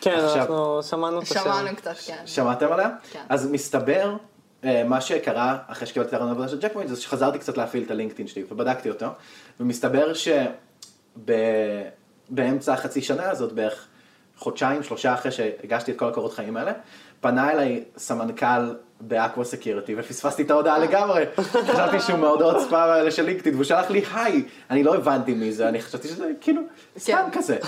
כן, 0.00 0.10
עכשיו- 0.10 0.36
אנחנו 0.40 0.82
שמענו 0.82 1.18
את 1.18 1.22
השם. 1.22 1.40
שמענו 1.44 1.76
קצת, 1.76 1.94
כן. 2.06 2.22
שמעתם 2.26 2.72
עליה? 2.72 2.88
כן. 3.12 3.20
אז 3.28 3.50
מסתבר, 3.50 4.16
מה 4.86 5.00
שקרה 5.00 5.58
אחרי 5.66 5.86
שקיבלתי 5.86 6.08
את 6.08 6.14
הריאיון 6.14 6.28
העבודה 6.28 6.48
של 6.48 6.60
צ'ק 6.60 6.72
פוינט, 6.72 6.90
זה 6.90 6.96
שחזרתי 6.96 7.38
קצת 7.38 7.56
להפעיל 7.56 7.82
את 7.82 7.90
הלינקדאין 7.90 8.28
שלי 8.28 8.44
ובדקתי 8.50 8.90
אותו, 8.90 9.06
ומסתבר 9.60 10.12
שבאמצע 11.16 12.72
החצי 12.72 13.02
שנה 13.02 13.30
הזאת, 13.30 13.52
בערך 13.52 13.86
חודשיים, 14.36 14.82
שלושה 14.82 15.14
אחרי 15.14 15.32
שהגשתי 15.32 15.92
את 15.92 15.98
כל 15.98 16.08
הקורות 16.08 16.32
חיים 16.32 16.56
האלה, 16.56 16.72
פנה 17.20 17.52
אליי 17.52 17.84
סמנכ"ל 17.96 18.74
באקווה 19.00 19.44
סקיוריטי 19.44 19.94
ופספסתי 19.98 20.42
את 20.42 20.50
ההודעה 20.50 20.78
לגמרי. 20.78 21.24
חשבתי 21.40 22.00
שהוא 22.00 22.18
מההודעות 22.18 22.60
ספאם 22.60 22.88
האלה 22.88 23.10
של 23.10 23.22
לינקדאין 23.22 23.54
והוא 23.54 23.64
שלח 23.64 23.90
לי 23.90 24.02
היי, 24.14 24.44
אני 24.70 24.82
לא 24.82 24.94
הבנתי 24.94 25.34
מי 25.34 25.52
זה, 25.52 25.68
אני 25.68 25.82
חשבתי 25.82 26.08
שזה 26.08 26.30
כאילו 26.40 26.62
סתם 26.98 27.12
כן. 27.32 27.38
כזה. 27.38 27.58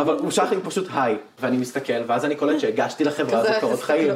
אבל 0.00 0.18
הוא 0.18 0.30
שלח 0.30 0.50
לי 0.50 0.60
פשוט 0.60 0.86
היי, 0.94 1.16
ואני 1.40 1.56
מסתכל, 1.56 2.02
ואז 2.06 2.24
אני 2.24 2.36
קולט 2.36 2.60
שהגשתי 2.60 3.04
לחברה 3.04 3.38
הזאת 3.40 3.60
קורות 3.60 3.80
חיים. 3.80 4.14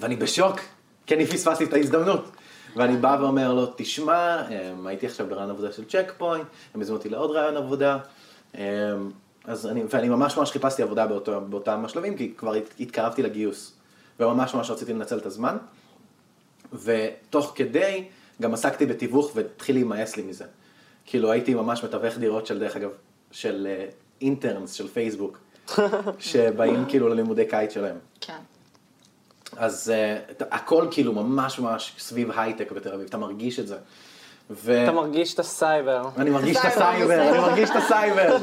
ואני 0.00 0.16
בשוק, 0.16 0.60
כי 1.06 1.14
אני 1.14 1.26
פספסתי 1.26 1.64
את 1.64 1.72
ההזדמנות. 1.72 2.30
ואני 2.76 2.96
בא 2.96 3.16
ואומר 3.20 3.54
לו, 3.54 3.66
תשמע, 3.76 4.42
אמ, 4.48 4.86
הייתי 4.86 5.06
עכשיו 5.06 5.26
ברעיון 5.26 5.50
עבודה 5.50 5.72
של 5.72 5.84
צ'ק 5.84 6.12
פוינט, 6.18 6.46
הם 6.74 6.80
הזמינו 6.80 6.98
אותי 6.98 7.08
לעוד 7.08 7.30
רעיון 7.30 7.56
עבודה, 7.56 7.98
אמ, 8.54 8.60
אז 9.44 9.66
אני, 9.66 9.82
ואני 9.90 10.08
ממש 10.08 10.36
ממש 10.36 10.50
חיפשתי 10.50 10.82
עבודה 10.82 11.06
באותו, 11.06 11.40
באותם 11.40 11.84
השלבים, 11.84 12.16
כי 12.16 12.32
כבר 12.36 12.54
הת- 12.54 12.74
התקרבתי 12.80 13.22
לגיוס, 13.22 13.72
וממש 14.20 14.54
ממש 14.54 14.70
רציתי 14.70 14.92
לנצל 14.92 15.18
את 15.18 15.26
הזמן, 15.26 15.56
ותוך 16.72 17.52
כדי 17.54 18.04
גם 18.42 18.54
עסקתי 18.54 18.86
בתיווך 18.86 19.30
והתחיל 19.34 19.76
להימאס 19.76 20.16
לי 20.16 20.22
מזה. 20.22 20.44
כאילו 21.06 21.30
הייתי 21.30 21.54
ממש 21.54 21.84
מתווך 21.84 22.18
דירות 22.18 22.46
של, 22.46 22.58
דרך 22.58 22.76
אגב, 22.76 22.90
של 23.30 23.68
אינטרנס, 24.20 24.72
של 24.72 24.88
פייסבוק, 24.88 25.38
שבאים 26.18 26.84
כאילו 26.88 27.08
ללימודי 27.08 27.44
קיץ 27.46 27.74
שלהם. 27.74 27.96
כן. 28.20 28.38
אז 29.60 29.92
אה, 30.40 30.44
הכל 30.50 30.86
כאילו 30.90 31.12
ממש 31.12 31.58
ממש 31.58 31.92
סביב 31.98 32.30
הייטק 32.36 32.72
בתל 32.72 32.92
אביב, 32.92 33.06
אתה 33.08 33.16
מרגיש 33.16 33.60
את 33.60 33.66
זה. 33.66 33.76
ו... 34.50 34.82
אתה 34.82 34.92
מרגיש 34.92 35.34
את 35.34 35.38
הסייבר. 35.38 36.08
אני 36.18 36.30
מרגיש 36.30 36.56
את 36.56 36.64
הסייבר. 36.64 37.28
אני 37.30 37.38
מרגיש 37.38 37.70
את 37.70 37.76
הסייבר. 37.76 38.36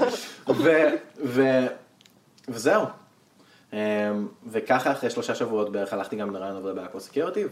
ו... 0.48 0.72
ו... 1.26 1.42
וזהו. 2.48 2.84
אמ, 3.72 3.76
וככה 4.52 4.92
אחרי 4.92 5.10
שלושה 5.10 5.36
שבועות 5.36 5.72
בערך 5.72 5.94
הלכתי 5.94 6.16
גם 6.16 6.34
לריאיון 6.34 6.56
עבודה 6.58 6.74
באקווה 6.74 7.00
סקיוריטי, 7.00 7.44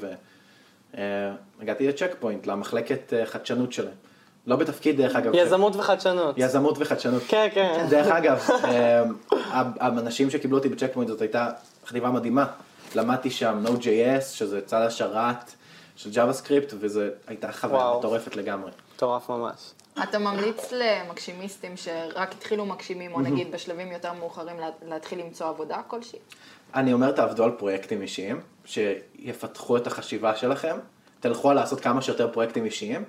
והגעתי 0.94 1.88
לצ'ק 1.88 2.16
פוינט, 2.20 2.48
למחלקת 2.48 3.14
אה, 3.14 3.26
חדשנות 3.26 3.74
שלהם. 3.74 3.94
לא 4.48 4.56
בתפקיד 4.56 4.98
דרך 4.98 5.16
אגב. 5.16 5.32
יזמות 5.36 5.76
וחדשנות. 5.76 6.36
יזמות 6.38 6.78
וחדשנות. 6.80 7.24
כן, 7.28 7.48
כן. 7.54 7.88
דרך 7.90 8.08
אגב, 8.08 8.48
האנשים 9.80 10.30
שקיבלו 10.30 10.58
אותי 10.58 10.70
בצ'ק 10.70 10.94
פוינט 10.94 11.10
זאת 11.10 11.22
הייתה 11.22 11.50
חטיבה 11.88 12.10
מדהימה. 12.10 12.46
למדתי 12.96 13.32
שם 13.32 13.64
Node.js, 13.66 14.22
שזה 14.22 14.62
צד 14.62 14.82
השרת 14.82 15.52
של 15.96 16.10
JavaScript, 16.10 16.74
וזו 16.80 17.02
הייתה 17.28 17.52
חוויה 17.52 17.78
וואו. 17.78 18.00
מטורפת 18.00 18.36
לגמרי. 18.36 18.72
מטורף 18.96 19.30
ממש. 19.30 19.72
אתה 20.04 20.20
ממליץ 20.20 20.72
למגשימיסטים 20.72 21.78
שרק 21.78 22.32
התחילו 22.32 22.66
מגשימים, 22.66 23.14
או 23.14 23.22
נגיד 23.22 23.52
בשלבים 23.52 23.92
יותר 23.92 24.14
מאוחרים, 24.14 24.60
לה- 24.60 24.70
להתחיל 24.88 25.20
למצוא 25.20 25.48
עבודה 25.48 25.82
כלשהי? 25.88 26.20
אני 26.76 26.94
אומר, 26.94 27.12
תעבדו 27.12 27.44
על 27.44 27.52
פרויקטים 27.52 28.02
אישיים, 28.02 28.40
שיפתחו 28.66 29.78
את 29.78 29.88
החשיבה 29.88 30.36
שלכם, 30.36 30.78
תלכו 31.20 31.50
על 31.50 31.56
לעשות 31.56 31.80
כמה 31.82 32.02
שיותר 32.02 32.32
פרויקטים 32.34 32.66
אישיים, 32.66 33.04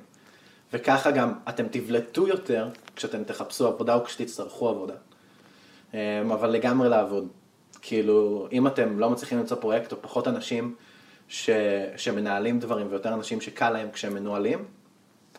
וככה 0.72 1.10
גם 1.10 1.32
אתם 1.48 1.66
תבלטו 1.70 2.28
יותר 2.28 2.68
כשאתם 2.96 3.24
תחפשו 3.24 3.66
עבודה 3.66 3.94
או 3.94 4.04
כשתצטרכו 4.04 4.68
עבודה. 4.68 4.94
אמ, 5.94 5.98
אבל 6.32 6.50
לגמרי 6.50 6.88
לעבוד. 6.88 7.28
כאילו, 7.88 8.48
אם 8.52 8.66
אתם 8.66 8.98
לא 8.98 9.10
מצליחים 9.10 9.38
למצוא 9.38 9.56
פרויקט, 9.56 9.92
או 9.92 10.02
פחות 10.02 10.28
אנשים 10.28 10.74
ש... 11.28 11.50
שמנהלים 11.96 12.58
דברים, 12.58 12.86
ויותר 12.90 13.14
אנשים 13.14 13.40
שקל 13.40 13.70
להם 13.70 13.90
כשהם 13.92 14.14
מנוהלים, 14.14 14.64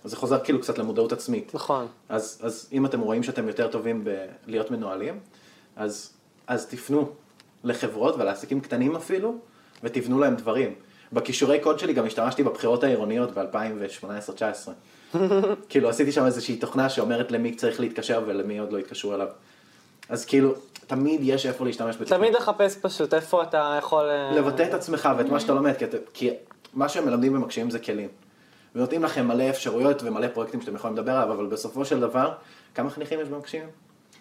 אז 0.03 0.11
זה 0.11 0.17
חוזר 0.17 0.43
כאילו 0.43 0.61
קצת 0.61 0.77
למודעות 0.77 1.11
עצמית. 1.11 1.55
נכון. 1.55 1.87
אז, 2.09 2.41
אז 2.43 2.69
אם 2.71 2.85
אתם 2.85 2.99
רואים 2.99 3.23
שאתם 3.23 3.47
יותר 3.47 3.67
טובים 3.67 4.05
בלהיות 4.45 4.71
מנוהלים, 4.71 5.19
אז, 5.75 6.13
אז 6.47 6.65
תפנו 6.65 7.09
לחברות 7.63 8.15
ולעסקים 8.15 8.59
קטנים 8.59 8.95
אפילו, 8.95 9.35
ותבנו 9.83 10.19
להם 10.19 10.35
דברים. 10.35 10.73
בכישורי 11.13 11.59
קוד 11.59 11.79
שלי 11.79 11.93
גם 11.93 12.05
השתמשתי 12.05 12.43
בבחירות 12.43 12.83
העירוניות 12.83 13.31
ב-2018-2019. 13.37 14.69
כאילו 15.69 15.89
עשיתי 15.89 16.11
שם 16.11 16.25
איזושהי 16.25 16.57
תוכנה 16.57 16.89
שאומרת 16.89 17.31
למי 17.31 17.55
צריך 17.55 17.79
להתקשר 17.79 18.23
ולמי 18.27 18.57
עוד 18.59 18.71
לא 18.71 18.77
התקשרו 18.77 19.15
אליו. 19.15 19.27
אז 20.09 20.25
כאילו, 20.25 20.53
תמיד 20.87 21.19
יש 21.23 21.45
איפה 21.45 21.65
להשתמש 21.65 21.95
בתוכנה. 21.95 22.17
תמיד 22.17 22.35
לחפש 22.35 22.77
פשוט 22.81 23.13
איפה 23.13 23.43
אתה 23.43 23.75
יכול... 23.77 24.09
אה, 24.09 24.31
לבטא 24.35 24.63
את 24.63 24.73
עצמך 24.73 25.09
ואת 25.17 25.29
מה 25.29 25.39
שאתה 25.39 25.53
לומד, 25.53 25.73
כי, 26.13 26.29
מה 26.73 26.89
שהם 26.89 27.05
מלמדים 27.05 27.33
במקשיבים 27.33 27.69
זה 27.69 27.79
כלים. 27.79 28.09
ונותנים 28.75 29.03
לכם 29.03 29.27
מלא 29.27 29.49
אפשרויות 29.49 30.03
ומלא 30.03 30.27
פרויקטים 30.27 30.61
שאתם 30.61 30.75
יכולים 30.75 30.97
לדבר 30.97 31.11
עליו, 31.11 31.33
אבל 31.33 31.45
בסופו 31.45 31.85
של 31.85 31.99
דבר, 31.99 32.33
כמה 32.75 32.89
חניכים 32.89 33.19
יש 33.19 33.27
במקשיבים? 33.27 33.69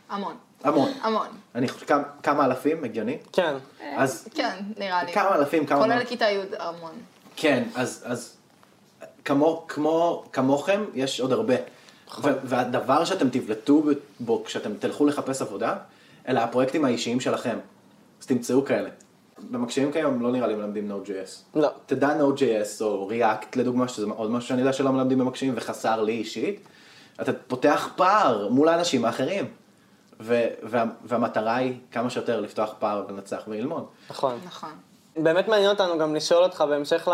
המון. 0.09 0.37
המון. 0.65 0.91
המון. 1.03 1.27
אני 1.55 1.69
חושב, 1.69 1.87
כמה, 1.87 2.03
כמה 2.23 2.45
אלפים, 2.45 2.85
הגיוני? 2.85 3.19
כן. 3.33 3.55
אז 3.97 4.29
כן, 4.35 4.57
נראה 4.77 5.05
לי. 5.05 5.13
כמה 5.13 5.35
אלפים, 5.35 5.67
כמה... 5.67 5.81
כולל. 5.81 6.05
כיתה 6.05 6.25
י' 6.25 6.41
המון. 6.59 6.93
כן, 7.37 7.65
אז, 7.75 8.05
אז 8.07 8.37
כמו, 9.25 9.65
כמו, 9.69 10.25
כמוכם, 10.33 10.85
יש 10.95 11.21
עוד 11.21 11.33
הרבה. 11.33 11.55
ו- 12.23 12.39
והדבר 12.45 13.05
שאתם 13.05 13.29
תבלטו 13.31 13.83
בו 14.21 14.43
כשאתם 14.45 14.71
תלכו 14.79 15.07
לחפש 15.07 15.43
עבודה, 15.43 15.77
אלה 16.29 16.45
הפרויקטים 16.45 16.85
האישיים 16.85 17.21
שלכם. 17.21 17.59
אז 18.21 18.27
תמצאו 18.27 18.65
כאלה. 18.65 18.91
במקשיבים 19.51 19.93
כיום 19.93 20.23
לא 20.23 20.33
נראה 20.33 20.47
לי 20.47 20.55
מלמדים 20.55 20.93
Node.js. 20.93 21.59
לא. 21.59 21.69
תדע 21.87 22.09
Node.js 22.21 22.81
או 22.85 23.11
React 23.11 23.47
לדוגמה, 23.57 23.89
שזה 23.89 24.07
עוד 24.17 24.31
משהו 24.31 24.49
שאני 24.49 24.61
יודע 24.61 24.73
שלא 24.73 24.93
מלמדים 24.93 25.19
במקשיבים 25.19 25.55
וחסר 25.57 26.03
לי 26.03 26.13
אישית, 26.13 26.61
אתה 27.21 27.33
פותח 27.33 27.89
פער 27.97 28.49
מול 28.49 28.69
האנשים 28.69 29.05
האחרים. 29.05 29.45
ו- 30.21 30.49
וה- 30.63 30.85
והמטרה 31.05 31.57
היא 31.57 31.75
כמה 31.93 32.11
שיותר 32.11 32.41
לפתוח 32.41 32.75
פער 32.79 33.05
ולנצח 33.09 33.43
וללמוד. 33.49 33.87
נכון. 34.11 34.39
נכון. 34.47 34.71
באמת 35.17 35.49
מעניין 35.49 35.71
אותנו 35.71 35.99
גם 35.99 36.15
לשאול 36.15 36.43
אותך 36.45 36.65
בהמשך 36.69 37.09
ל... 37.09 37.13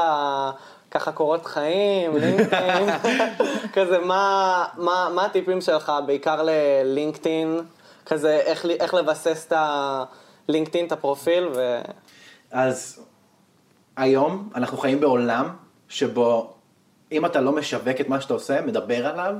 ככה 0.93 1.13
קורות 1.13 1.47
חיים, 1.47 2.17
לינקדאין, 2.17 2.89
כזה 3.75 3.99
מה, 3.99 4.65
מה, 4.77 5.09
מה 5.15 5.25
הטיפים 5.25 5.61
שלך, 5.61 5.93
בעיקר 6.07 6.43
ללינקדאין, 6.43 7.61
כזה 8.07 8.37
איך, 8.37 8.67
איך 8.81 8.95
לבסס 8.95 9.47
את 9.47 9.53
הלינקדאין, 9.57 10.87
את 10.87 10.93
הפרופיל, 10.93 11.49
ו... 11.55 11.81
אז 12.51 13.07
היום 13.97 14.51
אנחנו 14.55 14.79
חיים 14.79 15.01
בעולם 15.01 15.49
שבו 15.89 16.55
אם 17.13 17.27
אתה 17.27 17.41
לא 17.41 17.53
משווק 17.53 18.01
את 18.01 18.09
מה 18.09 18.21
שאתה 18.21 18.35
עושה, 18.35 18.61
מדבר 18.61 19.07
עליו, 19.07 19.35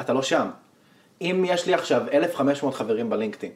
אתה 0.00 0.12
לא 0.12 0.22
שם. 0.22 0.50
אם 1.20 1.44
יש 1.46 1.66
לי 1.66 1.74
עכשיו 1.74 2.02
1,500 2.12 2.74
חברים 2.74 3.10
בלינקדאין 3.10 3.52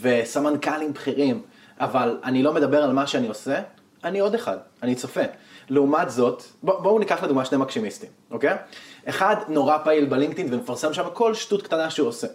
וסמנכ"לים 0.00 0.92
בכירים, 0.92 1.42
אבל 1.80 2.18
אני 2.24 2.42
לא 2.42 2.52
מדבר 2.54 2.82
על 2.82 2.92
מה 2.92 3.06
שאני 3.06 3.28
עושה, 3.28 3.60
אני 4.04 4.18
עוד 4.18 4.34
אחד, 4.34 4.56
אני 4.82 4.94
צופה. 4.94 5.20
לעומת 5.68 6.10
זאת, 6.10 6.42
בוא, 6.62 6.80
בואו 6.80 6.98
ניקח 6.98 7.22
לדוגמה 7.22 7.44
שני 7.44 7.58
מגשימיסטים, 7.58 8.10
אוקיי? 8.30 8.56
אחד 9.04 9.36
נורא 9.48 9.78
פעיל 9.84 10.04
בלינקדאין 10.04 10.54
ומפרסם 10.54 10.92
שם 10.94 11.04
כל 11.12 11.34
שטות 11.34 11.62
קטנה 11.62 11.90
שהוא 11.90 12.08
עושה. 12.08 12.26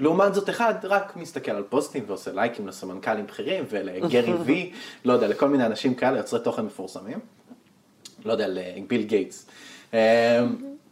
לעומת 0.00 0.34
זאת 0.34 0.50
אחד 0.50 0.74
רק 0.82 1.16
מסתכל 1.16 1.50
על 1.50 1.62
פוסטים 1.68 2.04
ועושה 2.06 2.32
לייקים 2.32 2.68
לסמנכ"לים 2.68 3.26
בכירים 3.26 3.64
ולגרי 3.70 4.34
וי, 4.44 4.72
לא 5.04 5.12
יודע, 5.12 5.28
לכל 5.28 5.48
מיני 5.48 5.66
אנשים 5.66 5.94
כאלה, 5.94 6.18
יוצרי 6.18 6.40
תוכן 6.40 6.66
מפורסמים. 6.66 7.18
לא 8.24 8.32
יודע, 8.32 8.46
לביל 8.48 9.02
גייטס. 9.02 9.46
אמ, 9.92 9.98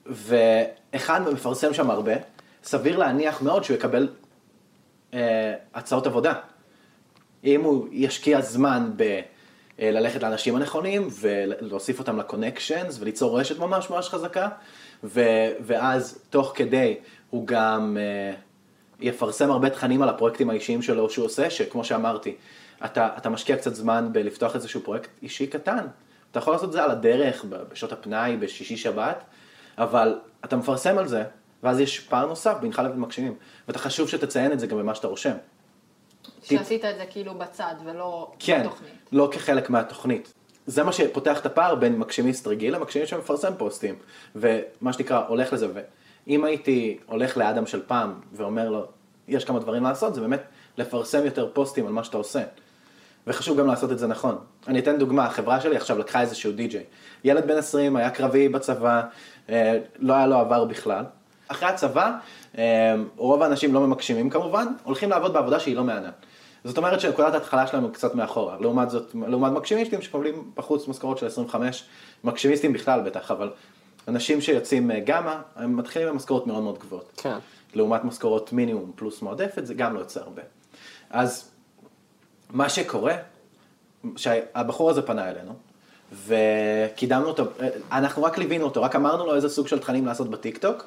ואחד 0.07 1.21
מפרסם 1.33 1.75
שם 1.75 1.91
הרבה, 1.91 2.13
סביר 2.65 2.99
להניח 2.99 3.43
מאוד 3.43 3.65
שהוא 3.65 3.77
יקבל 3.77 4.09
אה, 5.15 5.55
הצעות 5.75 6.07
עבודה. 6.07 6.35
אם 7.45 7.63
הוא 7.63 7.89
ישקיע 7.93 8.41
זמן 8.41 8.91
ב... 8.97 9.21
אה, 9.83 9.91
ללכת 9.91 10.23
לאנשים 10.23 10.57
הנכונים 10.57 11.09
ולהוסיף 11.21 11.99
אותם 11.99 12.19
לקונקשנס 12.19 12.99
וליצור 13.01 13.41
רשת 13.41 13.59
ממש 13.59 13.91
ממש 13.91 14.09
חזקה 14.09 14.49
ו... 15.05 15.21
ואז 15.61 16.19
תוך 16.31 16.53
כדי 16.55 16.97
הוא 17.31 17.47
גם 17.47 17.97
אה, 18.01 18.35
יפרסם 19.01 19.51
הרבה 19.51 19.71
תכנים 19.71 20.03
על 20.03 20.09
הפרויקטים 20.09 20.51
האישיים 20.51 20.83
שלו 20.83 21.11
שהוא 21.11 21.27
עושה, 21.27 21.51
שכמו 21.51 21.85
שאמרתי, 21.85 22.35
אתה, 22.85 23.09
אתה 23.17 23.29
משקיע 23.29 23.57
קצת 23.57 23.75
זמן 23.75 24.09
בלפתוח 24.13 24.55
איזשהו 24.55 24.81
פרויקט 24.81 25.11
אישי 25.23 25.47
קטן. 25.47 25.87
אתה 26.31 26.39
יכול 26.39 26.53
לעשות 26.53 26.69
את 26.69 26.73
זה 26.73 26.85
על 26.85 26.91
הדרך, 26.91 27.45
בשעות 27.49 27.93
הפנאי, 27.93 28.37
בשישי 28.37 28.77
שבת, 28.77 29.25
אבל 29.79 30.19
אתה 30.45 30.57
מפרסם 30.57 30.99
על 30.99 31.09
זה, 31.09 31.25
ואז 31.63 31.81
יש 31.81 32.01
פער 32.01 32.27
נוסף 32.27 32.57
בינך 32.61 32.79
לבין 32.85 33.01
מקשיבים, 33.01 33.35
ואתה 33.69 33.79
חשוב 33.79 34.09
שתציין 34.09 34.53
את 34.53 34.61
זה 34.61 34.67
גם 34.67 34.79
במה 34.79 34.95
שאתה 34.95 35.07
רושם. 35.07 35.35
שעשית 36.43 36.85
את 36.85 36.97
זה 36.97 37.05
כאילו 37.11 37.35
בצד 37.35 37.75
ולא 37.85 38.33
כן, 38.39 38.61
בתוכנית. 38.61 38.93
לא 39.13 39.29
כחלק 39.33 39.71
מהתוכנית. 39.71 40.33
זה 40.67 40.83
מה 40.83 40.93
שפותח 40.93 41.41
את 41.41 41.47
הפער 41.47 41.75
בין 41.75 41.99
מקשימיסט 41.99 42.47
רגיל 42.47 42.75
למקשימיסט 42.75 43.11
שמפרסם 43.11 43.53
פוסטים, 43.59 43.95
ומה 44.37 44.93
שנקרא, 44.93 45.27
הולך 45.29 45.53
לזה. 45.53 45.67
ואם 46.27 46.45
הייתי 46.45 46.99
הולך 47.07 47.37
לאדם 47.37 47.67
של 47.67 47.83
פעם 47.87 48.21
ואומר 48.33 48.71
לו, 48.71 48.85
יש 49.29 49.45
כמה 49.45 49.59
דברים 49.59 49.83
לעשות, 49.83 50.15
זה 50.15 50.21
באמת 50.21 50.43
לפרסם 50.79 51.25
יותר 51.25 51.51
פוסטים 51.53 51.87
על 51.87 51.93
מה 51.93 52.05
שאתה 52.05 52.17
עושה. 52.17 52.43
וחשוב 53.27 53.59
גם 53.59 53.67
לעשות 53.67 53.93
את 53.93 53.99
זה 53.99 54.07
נכון. 54.07 54.39
אני 54.69 54.79
אתן 54.79 54.99
דוגמה, 54.99 55.27
החברה 55.27 55.61
שלי 55.61 55.77
עכשיו 55.77 55.99
לקחה 55.99 56.21
איזשהו 56.21 56.53
די-ג'יי. 56.53 56.85
ילד 57.25 57.47
בן 57.47 57.57
20, 57.57 57.97
היה 57.97 58.11
קרבי 58.11 58.49
בצבא, 58.49 59.03
אה, 59.51 59.79
לא 59.99 60.13
היה 60.13 60.27
לו 60.27 60.37
עבר 60.37 60.65
בכלל. 60.65 61.05
אחרי 61.49 61.69
הצבא, 61.69 62.19
רוב 63.17 63.43
האנשים 63.43 63.75
לא 63.75 63.81
ממקשימים 63.81 64.31
כמובן, 64.31 64.67
הולכים 64.85 65.11
לעבוד 65.11 65.33
בעבודה 65.33 65.61
שהיא 65.61 65.77
לא 65.77 65.85
מהנה. 65.85 66.11
זאת 66.65 66.79
אומרת 66.79 67.01
שנקודת 67.01 67.35
ההתחלה 67.35 67.67
שלנו 67.67 67.93
קצת 67.93 68.15
מאחורה, 68.15 68.57
לעומת 68.61 68.91
זאת, 68.91 69.15
לעומת 69.15 69.53
מקשימיסטים 69.53 70.03
שקובלים 70.03 70.51
בחוץ 70.57 70.89
משכורות 70.89 71.19
של 71.19 71.27
25, 71.27 71.85
מקשימיסטים 72.25 72.73
בכלל 72.73 73.01
בטח, 73.01 73.31
אבל 73.31 73.51
אנשים 74.09 74.41
שיוצאים 74.41 74.91
אה, 74.91 75.01
גמא, 75.01 75.37
הם 75.57 75.77
מתחילים 75.77 76.09
עם 76.09 76.17
משכורות 76.17 76.47
מאוד 76.47 76.63
מאוד 76.63 76.79
גבוהות. 76.79 77.13
כן. 77.17 77.39
לעומת 77.75 78.05
משכורות 78.05 78.53
מינימום 78.53 78.93
פלוס 78.95 79.23
מועדפת, 79.23 79.67
זה 79.67 79.75
גם 79.75 79.95
לא 79.95 80.01
יוצא 80.01 80.21
הרבה. 80.21 80.43
אז 81.11 81.51
מה 82.51 82.69
שקורה, 82.69 83.15
שהבחור 84.17 84.91
הזה 84.91 85.03
פנה 85.03 85.31
אלינו, 85.31 85.53
וקידמנו 86.27 87.27
אותו, 87.27 87.45
אנחנו 87.93 88.23
רק 88.23 88.39
ליווינו 88.39 88.65
אותו, 88.65 88.83
רק 88.83 88.97
אמרנו 88.97 89.27
לו 89.27 89.35
איזה 89.35 89.49
סוג 89.49 89.69
של 89.69 89.79
תכנים 89.79 90.07
לעשות 90.07 90.31
בטיקטוק, 90.31 90.85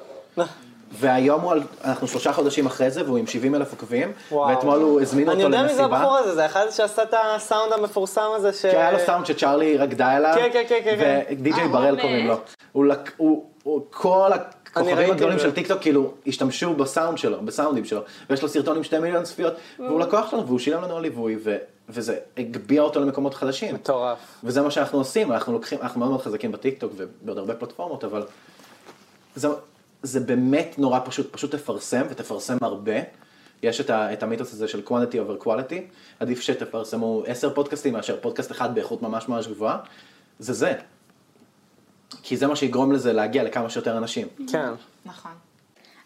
והיום 0.92 1.40
הוא, 1.40 1.52
על- 1.52 1.62
אנחנו 1.84 2.06
שלושה 2.08 2.32
חודשים 2.32 2.66
אחרי 2.66 2.90
זה, 2.90 3.04
והוא 3.04 3.18
עם 3.18 3.26
70 3.26 3.54
אלף 3.54 3.70
עוקבים. 3.72 4.12
ואתמול 4.32 4.78
הוא 4.80 5.00
הזמין 5.00 5.28
אני 5.28 5.44
אותו 5.44 5.54
יודע 5.54 5.62
מי 5.66 5.74
זה 5.74 5.82
למסיבה. 5.82 5.98
הבחור 5.98 6.16
הזה, 6.16 6.34
זה 6.34 6.46
אחד 6.46 6.66
שעשה 6.70 7.02
את 7.02 7.14
הסאונד 7.36 7.72
המפורסם 7.72 8.28
הזה 8.36 8.52
ש... 8.52 8.62
שהיה 8.62 8.92
לו 8.92 8.98
סאונד 8.98 9.26
שצ'ארלי 9.26 9.76
רקדה 9.76 10.16
אליו, 10.16 10.32
כן, 10.36 10.48
כן, 10.52 10.62
כן, 10.68 10.80
כן, 10.84 10.96
כן. 10.98 11.22
ו-DJ 11.30 11.62
אה, 11.62 11.68
בראל? 11.68 12.00
קוראים 12.00 12.26
לו. 12.26 12.34
הוא 12.72 12.84
לק- 12.86 13.12
הוא- 13.16 13.44
הוא- 13.62 13.80
כל 13.90 14.30
הכוכבים 14.34 14.96
ראיתי 14.96 15.12
הגדולים. 15.12 15.38
של 15.38 15.50
טיקטוק 15.52 15.80
כאילו 15.80 16.12
השתמשו 16.26 16.74
בסאונד 16.74 17.18
שלו, 17.18 17.40
בסאונדים 17.44 17.84
שלו, 17.84 18.00
ויש 18.30 18.42
לו 18.42 18.48
סרטון 18.48 18.76
עם 18.76 18.84
שתי 18.84 18.98
מיליון 18.98 19.22
צפיות, 19.24 19.54
והוא 19.78 20.00
לקוח 20.00 20.30
שלנו 20.30 20.46
והוא 20.46 20.58
שילם 20.58 20.82
לנו 20.82 20.96
על 20.96 21.02
ליווי, 21.02 21.36
ו- 21.44 21.56
וזה 21.88 22.16
הגביה 22.38 22.82
אותו 22.82 23.00
למקומות 23.00 23.34
חדשים. 23.34 23.74
מטורף. 23.74 24.18
וזה 24.44 24.62
מה 24.62 24.70
שאנחנו 24.70 24.98
עושים, 24.98 25.32
אנחנו 25.32 25.52
לוקחים, 25.52 25.78
אנחנו 25.82 26.00
מאוד 26.00 26.10
מאוד 26.10 26.22
חזקים 26.22 26.52
בטיקטוק 26.52 26.92
ובעוד 26.96 27.38
הרבה 27.38 27.54
פלטפורמות, 27.54 28.04
אבל 28.04 28.22
זה, 29.34 29.48
זה 30.06 30.20
באמת 30.20 30.74
נורא 30.78 31.00
פשוט, 31.04 31.32
פשוט 31.32 31.54
תפרסם 31.54 32.02
ותפרסם 32.10 32.56
הרבה. 32.60 32.92
יש 33.62 33.80
את, 33.80 33.90
ה, 33.90 34.12
את 34.12 34.22
המיתוס 34.22 34.52
הזה 34.52 34.68
של 34.68 34.82
quantity 34.86 35.14
over 35.14 35.44
quality, 35.44 35.74
עדיף 36.20 36.40
שתפרסמו 36.40 37.22
עשר 37.26 37.54
פודקאסטים 37.54 37.92
מאשר 37.92 38.16
פודקאסט 38.20 38.50
אחד 38.52 38.74
באיכות 38.74 39.02
ממש 39.02 39.28
ממש 39.28 39.48
גבוהה, 39.48 39.78
זה 40.38 40.52
זה. 40.52 40.74
כי 42.22 42.36
זה 42.36 42.46
מה 42.46 42.56
שיגרום 42.56 42.92
לזה 42.92 43.12
להגיע 43.12 43.44
לכמה 43.44 43.70
שיותר 43.70 43.98
אנשים. 43.98 44.28
כן. 44.52 44.70
נכון. 45.06 45.32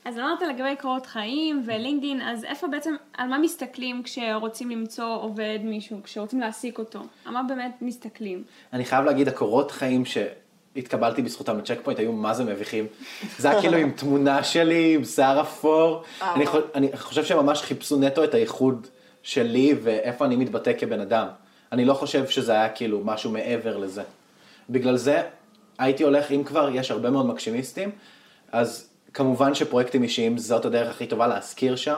אז 0.05 0.19
אמרת 0.19 0.43
לגבי 0.43 0.77
קורות 0.81 1.07
חיים 1.07 1.63
ולינקדאין, 1.67 2.21
אז 2.21 2.45
איפה 2.45 2.67
בעצם, 2.69 2.95
על 3.13 3.29
מה 3.29 3.39
מסתכלים 3.39 4.03
כשרוצים 4.03 4.71
למצוא 4.71 5.17
עובד 5.17 5.59
מישהו, 5.63 6.03
כשרוצים 6.05 6.41
להעסיק 6.41 6.79
אותו? 6.79 7.01
על 7.25 7.33
מה 7.33 7.43
באמת 7.43 7.79
מסתכלים? 7.81 8.45
אני 8.73 8.85
חייב 8.85 9.05
להגיד, 9.05 9.29
הקורות 9.29 9.71
חיים 9.71 10.05
שהתקבלתי 10.75 11.23
בזכותם 11.23 11.59
לצ'ק 11.59 11.79
פוינט 11.83 11.99
היו 11.99 12.13
מה 12.13 12.35
זה 12.35 12.45
מביכים. 12.45 12.87
זה 13.39 13.51
היה 13.51 13.61
כאילו 13.61 13.77
עם 13.77 13.91
תמונה 13.91 14.45
שלי, 14.45 14.95
עם 14.95 15.05
שיער 15.05 15.41
אפור. 15.41 16.03
אני, 16.23 16.45
אני 16.75 16.97
חושב 16.97 17.25
שהם 17.25 17.39
ממש 17.39 17.63
חיפשו 17.63 17.99
נטו 17.99 18.25
את 18.25 18.35
הייחוד 18.35 18.87
שלי 19.23 19.75
ואיפה 19.83 20.25
אני 20.25 20.37
מתבטא 20.37 20.73
כבן 20.79 21.01
אדם. 21.01 21.27
אני 21.73 21.85
לא 21.85 21.95
חושב 21.95 22.29
שזה 22.29 22.53
היה 22.53 22.69
כאילו 22.69 23.01
משהו 23.05 23.31
מעבר 23.31 23.77
לזה. 23.77 24.03
בגלל 24.71 24.97
זה 24.97 25.23
הייתי 25.79 26.03
הולך, 26.03 26.33
אם 26.33 26.45
כבר 26.45 26.71
יש 26.75 26.91
הרבה 26.91 27.11
מאוד 27.11 27.27
מגשימיסטים, 27.27 27.91
אז 28.53 28.89
כמובן 29.15 29.55
שפרויקטים 29.55 30.03
אישיים 30.03 30.39
זאת 30.39 30.65
הדרך 30.65 30.91
הכי 30.91 31.07
טובה 31.07 31.27
להשכיר 31.27 31.77
שם, 31.77 31.97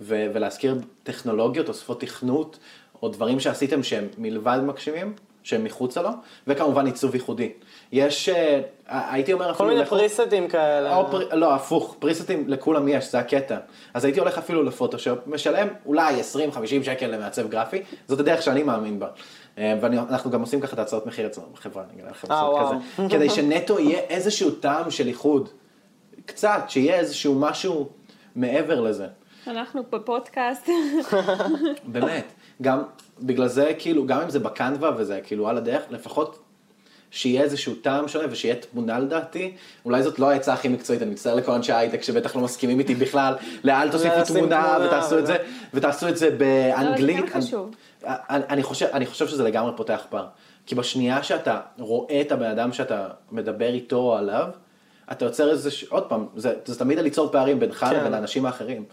ו- 0.00 0.26
ולהשכיר 0.34 0.78
טכנולוגיות 1.02 1.68
או 1.68 1.74
שפות 1.74 2.00
תכנות, 2.00 2.58
או 3.02 3.08
דברים 3.08 3.40
שעשיתם 3.40 3.82
שהם 3.82 4.08
מלבד 4.18 4.58
מגשימים, 4.66 5.14
שהם 5.44 5.64
מחוצה 5.64 6.02
לו, 6.02 6.08
וכמובן 6.46 6.86
עיצוב 6.86 7.14
ייחודי. 7.14 7.52
יש, 7.92 8.28
אה, 8.28 8.60
הייתי 8.88 9.32
אומר 9.32 9.44
כל 9.46 9.50
אפילו... 9.52 9.68
מיני 9.68 9.80
לכו- 9.80 9.96
פריסטים 9.96 10.48
כאלה. 10.48 10.96
או 10.96 11.10
פר... 11.10 11.34
לא, 11.34 11.54
הפוך, 11.54 11.96
פריסטים 11.98 12.44
לכולם 12.48 12.88
יש, 12.88 13.12
זה 13.12 13.18
הקטע. 13.18 13.56
אז 13.94 14.04
הייתי 14.04 14.20
הולך 14.20 14.38
אפילו 14.38 14.62
לפוטושופ, 14.62 15.18
משלם 15.26 15.68
אולי 15.86 16.20
20-50 16.20 16.24
שקל 16.84 17.06
למעצב 17.06 17.48
גרפי, 17.48 17.82
זאת 18.08 18.20
הדרך 18.20 18.42
שאני 18.42 18.62
מאמין 18.62 18.98
בה. 18.98 19.08
אה, 19.58 19.74
ואנחנו 19.80 20.30
גם 20.30 20.40
עושים 20.40 20.60
ככה 20.60 20.72
את 20.74 20.78
ההצעות 20.78 21.06
מחיר 21.06 21.26
אצלנו 21.26 21.46
בחברה, 21.52 21.82
אני 21.84 21.92
אגיד 21.92 22.04
לכם 22.10 22.32
אה, 22.32 22.40
סוד. 22.40 22.60
כזה. 22.96 23.08
כדי 23.16 23.30
שנטו 23.30 23.78
יהיה 23.80 23.98
איזשהו 23.98 24.50
טעם 24.50 24.90
של 24.90 25.06
איחוד. 25.06 25.48
קצת, 26.26 26.60
שיהיה 26.68 26.94
איזשהו 26.98 27.34
משהו 27.38 27.88
מעבר 28.36 28.80
לזה. 28.80 29.06
אנחנו 29.46 29.82
בפודקאסט. 29.90 30.68
באמת. 31.84 32.24
גם, 32.62 32.82
בגלל 33.20 33.48
זה, 33.48 33.72
כאילו, 33.78 34.06
גם 34.06 34.20
אם 34.20 34.30
זה 34.30 34.38
בקנווה 34.38 34.90
וזה 34.96 35.20
כאילו 35.24 35.48
על 35.48 35.56
הדרך, 35.56 35.82
לפחות 35.90 36.38
שיהיה 37.10 37.42
איזשהו 37.42 37.74
טעם 37.74 38.08
שונה 38.08 38.26
ושיהיה 38.30 38.54
תמונה 38.54 38.98
לדעתי, 38.98 39.52
אולי 39.84 40.02
זאת 40.02 40.18
לא 40.18 40.30
העצה 40.30 40.52
הכי 40.52 40.68
מקצועית, 40.68 41.02
אני 41.02 41.10
מצטער 41.10 41.34
לכל 41.34 41.52
אנשי 41.52 41.72
ההייטק 41.72 42.02
שבטח 42.02 42.36
לא 42.36 42.42
מסכימים 42.42 42.78
איתי 42.78 42.94
בכלל, 42.94 43.34
לאל 43.64 43.90
תוסיפו 43.90 44.20
לשים 44.20 44.36
תמונה 44.36 44.78
ותעשו 44.86 45.18
את 45.18 45.26
זה, 45.26 45.36
ותעשו 45.74 46.08
את 46.08 46.16
זה 46.16 46.30
באנגלית. 46.30 47.16
לא, 47.20 47.26
זה 47.26 47.32
כן 47.32 47.40
חשוב. 47.40 47.74
אני, 48.30 48.62
חושב, 48.62 48.86
אני 48.92 49.06
חושב 49.06 49.28
שזה 49.28 49.44
לגמרי 49.44 49.72
פותח 49.76 50.06
פער. 50.10 50.26
כי 50.66 50.74
בשנייה 50.74 51.22
שאתה 51.22 51.60
רואה 51.78 52.20
את 52.20 52.32
הבן 52.32 52.50
אדם 52.50 52.72
שאתה 52.72 53.08
מדבר 53.32 53.68
איתו 53.68 53.96
או 53.96 54.16
עליו, 54.16 54.48
אתה 55.12 55.24
יוצר 55.24 55.50
איזה, 55.50 55.70
ש- 55.70 55.84
עוד 55.84 56.02
פעם, 56.02 56.26
זה, 56.36 56.54
זה 56.64 56.78
תמיד 56.78 56.98
על 56.98 57.04
ליצור 57.04 57.32
פערים 57.32 57.60
בינך 57.60 57.86
כן. 57.90 57.96
לבין 57.96 58.14
האנשים 58.14 58.46
האחרים. 58.46 58.84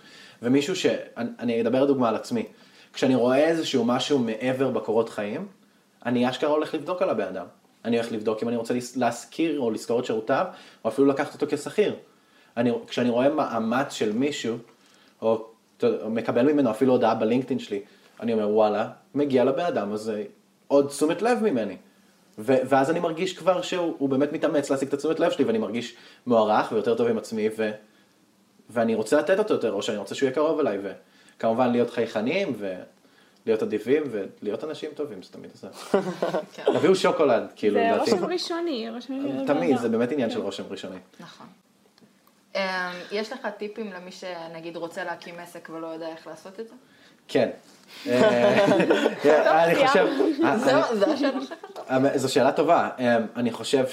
ומישהו 0.42 0.76
ש... 0.76 0.86
אני, 1.18 1.30
אני 1.40 1.62
אדבר 1.62 1.86
דוגמה 1.86 2.10
על 2.10 2.16
עצמי. 2.16 2.46
כשאני 2.94 3.16
רואה 3.16 3.38
איזשהו 3.38 3.86
משהו 3.86 4.20
מעבר 4.20 4.70
בקורות 4.70 5.10
חיים, 5.10 5.48
אני 6.06 6.30
אשכרה 6.30 6.50
הולך 6.50 6.74
לבדוק 6.74 7.02
על 7.02 7.10
הבן 7.10 7.28
אדם. 7.28 7.46
אני 7.86 7.98
הולך 8.00 8.12
לבדוק 8.12 8.44
אם 8.44 8.48
אני 8.48 8.58
רוצה 8.58 8.74
להשכיר 8.96 9.60
או 9.60 9.72
לשכור 9.72 10.00
את 10.00 10.06
שירותיו, 10.06 10.46
או 10.86 10.90
אפילו 10.90 11.08
לקחת 11.08 11.34
אותו 11.34 11.56
כשכיר. 11.56 11.96
אני, 12.58 12.72
כשאני 12.88 13.10
רואה 13.10 13.30
מאמץ 13.30 13.94
של 13.94 14.14
מישהו, 14.14 14.58
או, 15.22 15.46
או 15.84 16.10
מקבל 16.10 16.52
ממנו 16.54 16.72
אפילו 16.72 16.94
הודעה 16.94 17.16
בלינקדאין 17.16 17.60
שלי, 17.60 17.82
אני 18.20 18.34
אומר 18.34 18.50
וואלה, 18.50 18.90
מגיע 19.16 19.44
לבן 19.44 19.66
אדם 19.66 19.92
הזה 19.92 20.24
עוד 20.68 20.88
תשומת 20.88 21.22
לב 21.22 21.44
ממני. 21.44 21.78
ו- 22.40 22.58
ואז 22.70 22.92
אני 22.92 23.00
מרגיש 23.00 23.38
כבר 23.38 23.62
שהוא 23.62 23.96
הוא 23.98 24.10
באמת 24.10 24.34
מתאמץ 24.34 24.70
להשיג 24.70 24.88
את 24.88 24.94
התשומת 24.94 25.20
לב 25.20 25.32
שלי, 25.32 25.46
ואני 25.46 25.58
מרגיש 25.58 25.96
מוערך 26.28 26.72
ויותר 26.72 26.96
טוב 26.96 27.08
עם 27.08 27.18
עצמי, 27.18 27.50
ו- 27.58 27.72
ואני 28.70 28.96
רוצה 28.96 29.20
לתת 29.20 29.40
אותו 29.40 29.54
יותר, 29.54 29.72
או 29.72 29.82
שאני 29.82 29.98
רוצה 29.98 30.16
שהוא 30.16 30.28
יהיה 30.28 30.36
קרוב 30.36 30.60
אליי, 30.60 30.78
וכמובן 31.38 31.72
להיות 31.72 31.90
חייכנים, 31.90 32.54
ולהיות 33.46 33.64
אדיבים, 33.64 34.04
ולהיות 34.42 34.64
אנשים 34.64 34.90
טובים, 34.96 35.24
זה 35.24 35.30
תמיד 35.32 35.52
עושה. 35.52 35.68
כן. 36.54 36.64
תביאו 36.74 36.96
שוקולד, 36.96 37.44
כאילו, 37.56 37.76
זה 37.80 37.92
לדעתי. 37.94 38.12
רושם 38.12 38.26
ראשוני, 38.26 38.90
רושם 38.90 39.14
ראשוני. 39.14 39.48
תמיד, 39.48 39.78
זה 39.78 39.90
באמת 39.90 40.12
עניין 40.12 40.30
של 40.30 40.40
רושם 40.42 40.64
ראשוני. 40.70 40.98
נכון. 41.20 41.48
אמ, 42.56 42.62
יש 43.12 43.32
לך 43.32 43.48
טיפים 43.58 43.92
למי 43.94 44.12
שנגיד 44.12 44.78
רוצה 44.78 45.04
להקים 45.04 45.36
עסק 45.40 45.70
ולא 45.70 45.88
יודע 45.88 46.08
איך 46.08 46.28
לעשות 46.28 46.60
את 46.60 46.68
זה? 46.68 46.74
כן. 47.28 47.50
אה, 48.08 49.64
אני 49.64 49.88
חושב, 49.88 50.08
זהו, 50.66 50.96
זה 50.98 51.06
השאלה 51.08 51.40
שלך? 51.42 51.54
זו 52.16 52.34
שאלה 52.34 52.52
טובה. 52.52 52.90
אמ, 53.00 53.06
אני 53.36 53.52
חושב 53.52 53.86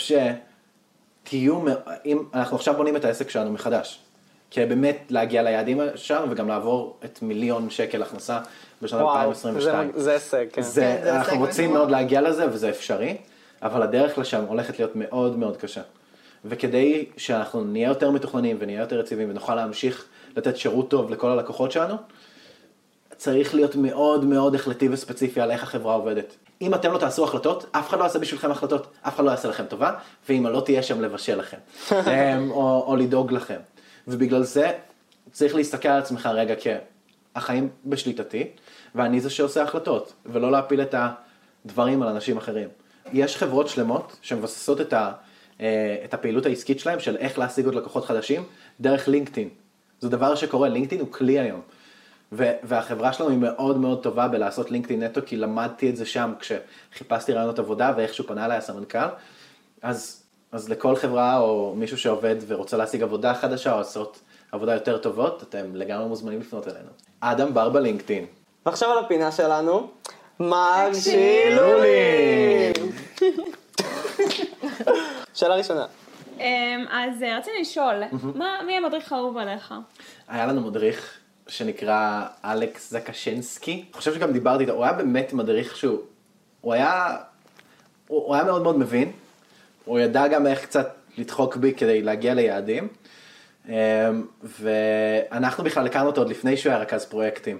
שתהיו, 1.24 1.60
מ- 1.60 1.66
אם 2.04 2.22
אנחנו 2.34 2.56
עכשיו 2.56 2.74
בונים 2.76 2.96
את 2.96 3.04
העסק 3.04 3.30
שלנו 3.30 3.52
מחדש, 3.52 4.00
כדי 4.50 4.66
באמת 4.66 4.98
להגיע 5.10 5.42
ליעדים 5.42 5.80
שלנו 5.94 6.26
וגם 6.30 6.48
לעבור 6.48 6.96
את 7.04 7.22
מיליון 7.22 7.70
שקל 7.70 8.02
הכנסה 8.02 8.40
בשנת 8.82 9.00
וואו, 9.00 9.28
2022. 9.28 9.90
זה- 9.94 10.02
זה 10.02 10.12
הישג, 10.12 10.44
כן. 10.52 10.62
זה, 10.62 10.80
כן, 10.80 11.04
זה 11.04 11.12
אנחנו 11.16 11.32
הישג 11.32 11.44
רוצים. 11.46 11.72
מאוד 11.72 11.90
להגיע 11.90 12.20
לזה 12.20 12.46
וזה 12.52 12.68
אפשרי, 12.70 13.16
אבל 13.62 13.82
הדרך 13.82 14.18
לשם 14.18 14.44
הולכת 14.48 14.78
להיות 14.78 14.96
מאוד 14.96 15.36
מאוד 15.38 15.56
קשה. 15.56 15.80
וכדי 16.44 17.04
שאנחנו 17.16 17.64
נהיה 17.64 17.88
יותר 17.88 18.10
מתוכננים 18.10 18.56
ונהיה 18.60 18.80
יותר 18.80 19.00
יציבים 19.00 19.30
ונוכל 19.30 19.54
להמשיך 19.54 20.04
לתת 20.36 20.56
שירות 20.56 20.90
טוב 20.90 21.10
לכל 21.10 21.30
הלקוחות 21.30 21.72
שלנו, 21.72 21.94
צריך 23.16 23.54
להיות 23.54 23.76
מאוד 23.76 24.24
מאוד 24.24 24.54
החלטי 24.54 24.88
וספציפי 24.88 25.40
על 25.40 25.50
איך 25.50 25.62
החברה 25.62 25.94
עובדת. 25.94 26.36
אם 26.62 26.74
אתם 26.74 26.92
לא 26.92 26.98
תעשו 26.98 27.24
החלטות, 27.24 27.66
אף 27.72 27.88
אחד 27.88 27.98
לא 27.98 28.04
יעשה 28.04 28.18
בשבילכם 28.18 28.50
החלטות, 28.50 28.86
אף 29.02 29.14
אחד 29.14 29.24
לא 29.24 29.30
יעשה 29.30 29.48
לכם 29.48 29.64
טובה, 29.64 29.92
ואמא 30.28 30.48
לא 30.48 30.60
תהיה 30.60 30.82
שם 30.82 31.00
לבשל 31.00 31.38
לכם, 31.38 31.56
אמ, 31.92 32.50
או, 32.50 32.84
או 32.86 32.96
לדאוג 32.96 33.32
לכם. 33.32 33.58
ובגלל 34.08 34.42
זה 34.42 34.70
צריך 35.32 35.54
להסתכל 35.54 35.88
על 35.88 35.98
עצמך 35.98 36.26
רגע 36.26 36.54
כהחיים 37.34 37.68
בשליטתי, 37.84 38.46
ואני 38.94 39.20
זה 39.20 39.30
שעושה 39.30 39.62
החלטות, 39.62 40.12
ולא 40.26 40.52
להפיל 40.52 40.82
את 40.82 40.94
הדברים 41.64 42.02
על 42.02 42.08
אנשים 42.08 42.36
אחרים. 42.36 42.68
יש 43.12 43.36
חברות 43.36 43.68
שלמות 43.68 44.16
שמבססות 44.22 44.80
את, 44.80 44.92
ה, 44.92 45.12
אה, 45.60 45.96
את 46.04 46.14
הפעילות 46.14 46.46
העסקית 46.46 46.80
שלהם 46.80 47.00
של 47.00 47.16
איך 47.16 47.38
להשיג 47.38 47.64
עוד 47.64 47.74
לקוחות 47.74 48.04
חדשים 48.04 48.44
דרך 48.80 49.08
לינקדאין. 49.08 49.48
זה 50.00 50.08
דבר 50.08 50.34
שקורה, 50.34 50.68
לינקדאין 50.68 51.00
הוא 51.00 51.12
כלי 51.12 51.38
היום. 51.38 51.60
ו- 52.32 52.52
והחברה 52.62 53.12
שלנו 53.12 53.30
היא 53.30 53.38
מאוד 53.38 53.78
מאוד 53.78 54.02
טובה 54.02 54.28
בלעשות 54.28 54.70
לינקדאין 54.70 55.02
נטו, 55.02 55.20
כי 55.26 55.36
למדתי 55.36 55.90
את 55.90 55.96
זה 55.96 56.06
שם 56.06 56.32
כשחיפשתי 56.40 57.32
רעיונות 57.32 57.58
עבודה 57.58 57.92
ואיכשהו 57.96 58.26
פנה 58.26 58.44
אליי 58.44 58.58
הסמנכ"ל. 58.58 59.08
אז, 59.82 60.22
אז 60.52 60.68
לכל 60.68 60.96
חברה 60.96 61.38
או 61.38 61.74
מישהו 61.76 61.98
שעובד 61.98 62.36
ורוצה 62.46 62.76
להשיג 62.76 63.02
עבודה 63.02 63.34
חדשה 63.34 63.72
או 63.72 63.78
לעשות 63.78 64.20
עבודה 64.52 64.74
יותר 64.74 64.98
טובות, 64.98 65.42
אתם 65.42 65.76
לגמרי 65.76 66.08
מוזמנים 66.08 66.40
לפנות 66.40 66.68
אלינו. 66.68 66.88
אדם 67.20 67.54
בר 67.54 67.68
בלינקדאין. 67.68 68.26
ועכשיו 68.66 68.90
על 68.92 69.04
הפינה 69.04 69.32
שלנו, 69.32 69.90
מגשילולים! 70.40 71.72
שאלה 75.34 75.54
ראשונה. 75.54 75.86
אמ, 76.40 76.44
אז 76.90 77.22
אה, 77.22 77.38
רציתי 77.38 77.60
לשאול, 77.60 78.02
מה- 78.34 78.58
מי 78.66 78.76
המדריך 78.76 79.12
האהוב 79.12 79.36
עליך? 79.36 79.74
היה 80.28 80.46
לנו 80.46 80.60
מדריך 80.60 81.18
שנקרא 81.48 82.22
אלכס 82.44 82.90
זקשנסקי, 82.90 83.72
אני 83.72 83.92
חושב 83.92 84.14
שגם 84.14 84.32
דיברתי 84.32 84.62
איתו, 84.62 84.72
הוא 84.72 84.84
היה 84.84 84.92
באמת 84.92 85.32
מדריך 85.32 85.76
שהוא, 85.76 85.98
הוא 86.60 86.72
היה, 86.74 87.16
הוא, 88.08 88.24
הוא 88.26 88.34
היה 88.34 88.44
מאוד 88.44 88.62
מאוד 88.62 88.78
מבין, 88.78 89.12
הוא 89.88 89.98
ידע 90.00 90.28
גם 90.28 90.46
איך 90.46 90.64
קצת 90.64 90.94
לדחוק 91.18 91.56
בי 91.56 91.72
כדי 91.72 92.02
להגיע 92.02 92.34
ליעדים, 92.34 92.88
אמ, 93.68 93.72
ואנחנו 94.42 95.64
בכלל 95.64 95.86
הכרנו 95.86 96.06
אותו 96.06 96.20
עוד 96.20 96.30
לפני 96.30 96.56
שהוא 96.56 96.72
היה 96.72 96.82
רכז 96.82 97.04
פרויקטים. 97.04 97.58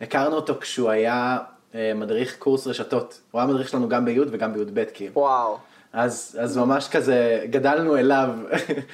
הכרנו 0.00 0.36
אותו 0.36 0.54
כשהוא 0.60 0.90
היה 0.90 1.38
אה, 1.74 1.92
מדריך 1.94 2.36
קורס 2.38 2.66
רשתות, 2.66 3.20
הוא 3.30 3.40
היה 3.40 3.48
מדריך 3.48 3.68
שלנו 3.68 3.88
גם 3.88 4.04
בי' 4.04 4.20
וגם 4.30 4.52
בי"ב 4.52 4.84
כאילו. 4.94 5.14
וואו. 5.14 5.58
אז, 5.92 6.38
אז 6.40 6.56
ממש 6.56 6.88
כזה, 6.88 7.44
גדלנו 7.50 7.96
אליו, 7.96 8.28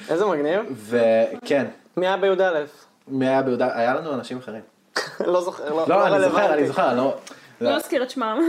איזה 0.09 0.25
מגניב. 0.25 0.89
וכן, 0.89 1.65
מי 1.97 2.07
היה 2.07 2.17
בי"א? 2.17 2.63
מי 3.07 3.27
היה 3.27 3.41
ביהודה, 3.41 3.77
היה 3.77 3.93
לנו 3.93 4.13
אנשים 4.13 4.37
אחרים. 4.37 4.61
לא 5.33 5.41
זוכר, 5.41 5.69
לא 5.69 5.85
לא, 5.87 6.07
אני 6.07 6.13
רלוונטי. 6.13 6.29
זוכר, 6.29 6.53
אני 6.53 6.67
זוכר, 6.67 6.89
אני 6.89 6.97
לא... 6.97 7.17
לא 7.61 7.75
אזכיר 7.75 8.03
את 8.03 8.09
שמם. 8.09 8.41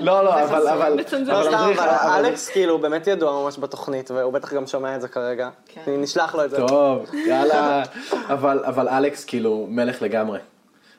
לא, 0.00 0.24
לא, 0.24 0.42
אבל. 0.42 0.62
לא 0.62 0.70
אבל 0.72 1.48
אבל 1.48 2.26
אלכס 2.26 2.48
כאילו 2.48 2.78
באמת 2.78 3.06
ידוע 3.06 3.42
ממש 3.42 3.58
בתוכנית, 3.58 4.10
והוא 4.10 4.32
בטח 4.32 4.52
גם 4.52 4.66
שומע 4.66 4.96
את 4.96 5.00
זה 5.00 5.08
כרגע. 5.08 5.50
כן. 5.66 5.82
נשלח 5.86 6.34
לו 6.34 6.44
את 6.44 6.50
זה. 6.50 6.56
טוב, 6.68 7.10
יאללה, 7.26 7.82
אבל, 8.28 8.64
אבל 8.64 8.88
אלכס 8.88 9.24
כאילו 9.24 9.66
מלך 9.70 10.02
לגמרי. 10.02 10.38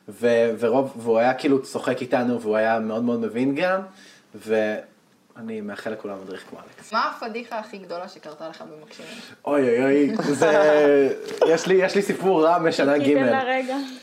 ו, 0.08 0.28
ורוב, 0.58 0.92
והוא 0.96 1.18
היה 1.18 1.34
כאילו 1.34 1.62
צוחק 1.62 2.00
איתנו, 2.00 2.40
והוא 2.40 2.56
היה 2.56 2.78
מאוד 2.78 3.02
מאוד 3.02 3.20
מבין 3.20 3.54
גם, 3.54 3.80
ואני 5.36 5.60
מאחל 5.60 5.90
לכולם 5.90 6.16
מדריך 6.22 6.44
כמו 6.50 6.58
אלכס. 6.58 6.92
מה 6.92 7.10
הפדיחה 7.16 7.58
הכי 7.58 7.78
גדולה 7.78 8.08
שקרתה 8.08 8.48
לך 8.48 8.62
במקשיבים? 8.62 9.14
אוי 9.44 9.68
אוי 9.68 9.84
אוי, 9.84 10.16
זה, 10.22 11.10
יש 11.48 11.66
לי, 11.66 11.74
יש 11.74 11.94
לי 11.94 12.02
סיפור 12.02 12.44
רע 12.44 12.58
משנה 12.58 12.98
ג'. 12.98 13.16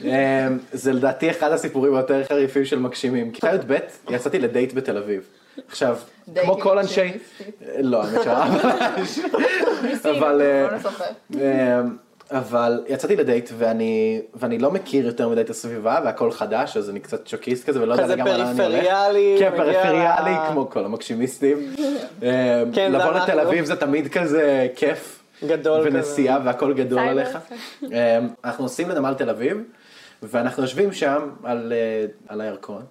אמ, 0.04 0.58
זה 0.72 0.94
לדעתי 0.94 1.32
אחד 1.32 1.52
הסיפורים 1.52 1.96
היותר 1.96 2.24
חריפים 2.24 2.66
של 2.66 2.80
מגשימים. 2.80 3.32
כיתה 3.32 3.54
י"ב 3.54 3.78
יצאתי 4.10 4.40
לדייט 4.40 4.74
בתל 4.74 4.98
אביב. 4.98 5.24
עכשיו, 5.68 5.98
כמו 6.44 6.60
כל 6.60 6.80
אנשי... 6.80 7.12
לא, 7.78 8.04
האמת 8.04 8.22
שלא, 8.24 10.12
אבל... 10.18 10.42
אבל... 12.32 12.84
יצאתי 12.88 13.16
לדייט 13.16 13.50
ואני, 13.58 14.22
ואני 14.34 14.60
לא 14.60 14.72
מכיר 14.72 15.06
יותר 15.06 15.30
מדי 15.30 15.42
את 15.42 15.50
הסביבה 15.50 16.00
והכל 16.06 16.32
חדש 16.32 16.78
אז 16.78 16.90
אני 16.90 17.00
קצת 17.00 17.28
שוקיסט 17.28 17.66
כזה 17.66 17.82
ולא 17.82 17.94
יודע 17.94 18.04
כזה 18.04 18.16
לגמרי 18.16 18.38
לאן 18.38 18.42
אני 18.42 18.64
הולך. 18.64 18.76
פריפריאלי, 18.76 19.36
כן, 19.40 19.52
פריפריאלי 19.58 20.32
כמו 20.52 20.70
כל 20.70 20.86
המגשימיסטים. 20.86 21.58
אמ, 22.22 22.28
כן, 22.74 22.92
לבוא 22.92 23.06
אנחנו. 23.06 23.20
לתל 23.20 23.40
אביב 23.40 23.66
זה 23.66 23.76
תמיד 23.76 24.08
כזה 24.08 24.68
כיף. 24.76 25.24
גדול 25.48 25.80
כזה. 25.80 25.98
ונסיעה 25.98 26.40
והכל 26.46 26.74
גדול 26.74 27.00
עליך. 27.00 27.38
אמ, 27.84 27.90
אנחנו 28.44 28.64
נוסעים 28.64 28.90
לנמל 28.90 29.14
תל 29.14 29.30
אביב 29.30 29.58
ואנחנו 30.24 30.64
יושבים 30.64 30.94
שם 30.94 31.30
על, 31.44 31.74
אה, 31.76 32.06
על 32.28 32.42
הירקון 32.42 32.82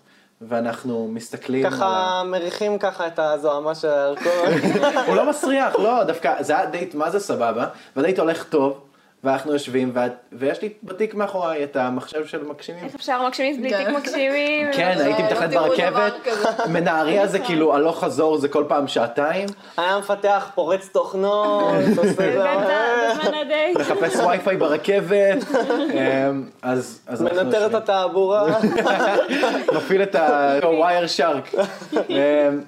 ואנחנו 0.49 1.09
מסתכלים 1.13 1.67
על. 1.67 1.73
ככה 1.73 2.23
מריחים 2.27 2.79
ככה 2.79 3.07
את 3.07 3.19
הזוהמה 3.19 3.75
של 3.75 3.89
הירקון. 3.89 4.71
הוא 5.07 5.17
לא 5.17 5.31
מסריח, 5.31 5.77
לא, 5.79 6.05
דווקא 6.05 6.43
זה 6.43 6.57
היה 6.57 6.67
דייט 6.67 6.95
מה 6.95 7.11
זה 7.11 7.21
סבבה, 7.21 7.67
והדייט 7.97 8.19
הולך 8.19 8.45
טוב, 8.45 8.81
ואנחנו 9.25 9.53
יושבים, 9.53 9.91
ואת- 9.95 10.13
ויש 10.33 10.63
לי 10.63 10.73
בתיק 10.83 11.15
מאחוריי 11.15 11.65
את 11.65 11.77
המחשב 11.77 12.27
של 12.27 12.45
מגשימים. 12.45 12.85
איך 12.85 12.95
אפשר 12.95 13.27
מגשימים 13.27 13.61
בלי 13.61 13.71
כן. 13.71 13.85
תיק 13.85 13.95
מגשימים? 13.97 14.73
כן, 14.77 14.95
הייתי 14.99 15.23
לא 15.23 15.29
מתכנת 15.29 15.51
תראו 15.51 15.67
דבר 15.67 15.69
ברכבת. 15.69 16.13
מנהריה 16.73 17.27
זה 17.27 17.39
כאילו 17.47 17.75
הלוך 17.75 18.05
חזור 18.05 18.39
זה 18.39 18.49
כל 18.49 18.65
פעם 18.69 18.89
שעתיים, 18.89 19.49
היה 19.77 19.99
מפתח 19.99 20.51
פורץ 20.55 20.89
תוכנות. 20.93 21.75
מחפש 23.79 24.17
וי-פיי 24.17 24.57
ברכבת, 24.57 25.45
אמ, 25.95 26.49
אז 26.63 27.01
מנטר 27.21 27.67
את. 27.67 27.75
התעבורה. 27.75 28.47
מפעיל 29.77 30.03
את 30.03 30.15
ה-wire 30.15 31.19
shark. 31.21 31.57
אמ, 32.11 32.17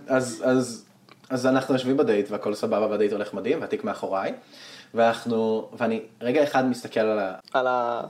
אז, 0.08 0.42
אז, 0.46 0.84
אז 1.30 1.46
אנחנו 1.46 1.74
יושבים 1.74 1.96
בדייט 1.96 2.30
והכל 2.30 2.54
סבבה 2.54 2.86
והדייט 2.90 3.12
הולך 3.12 3.34
מדהים 3.34 3.60
והתיק 3.60 3.84
מאחוריי. 3.84 4.32
ואנחנו, 4.94 5.68
ואני 5.78 6.00
רגע 6.20 6.42
אחד 6.42 6.66
מסתכל 6.66 7.00
על 7.00 7.18
ה- 7.18 7.34
על 7.52 7.66
ה... 7.66 8.00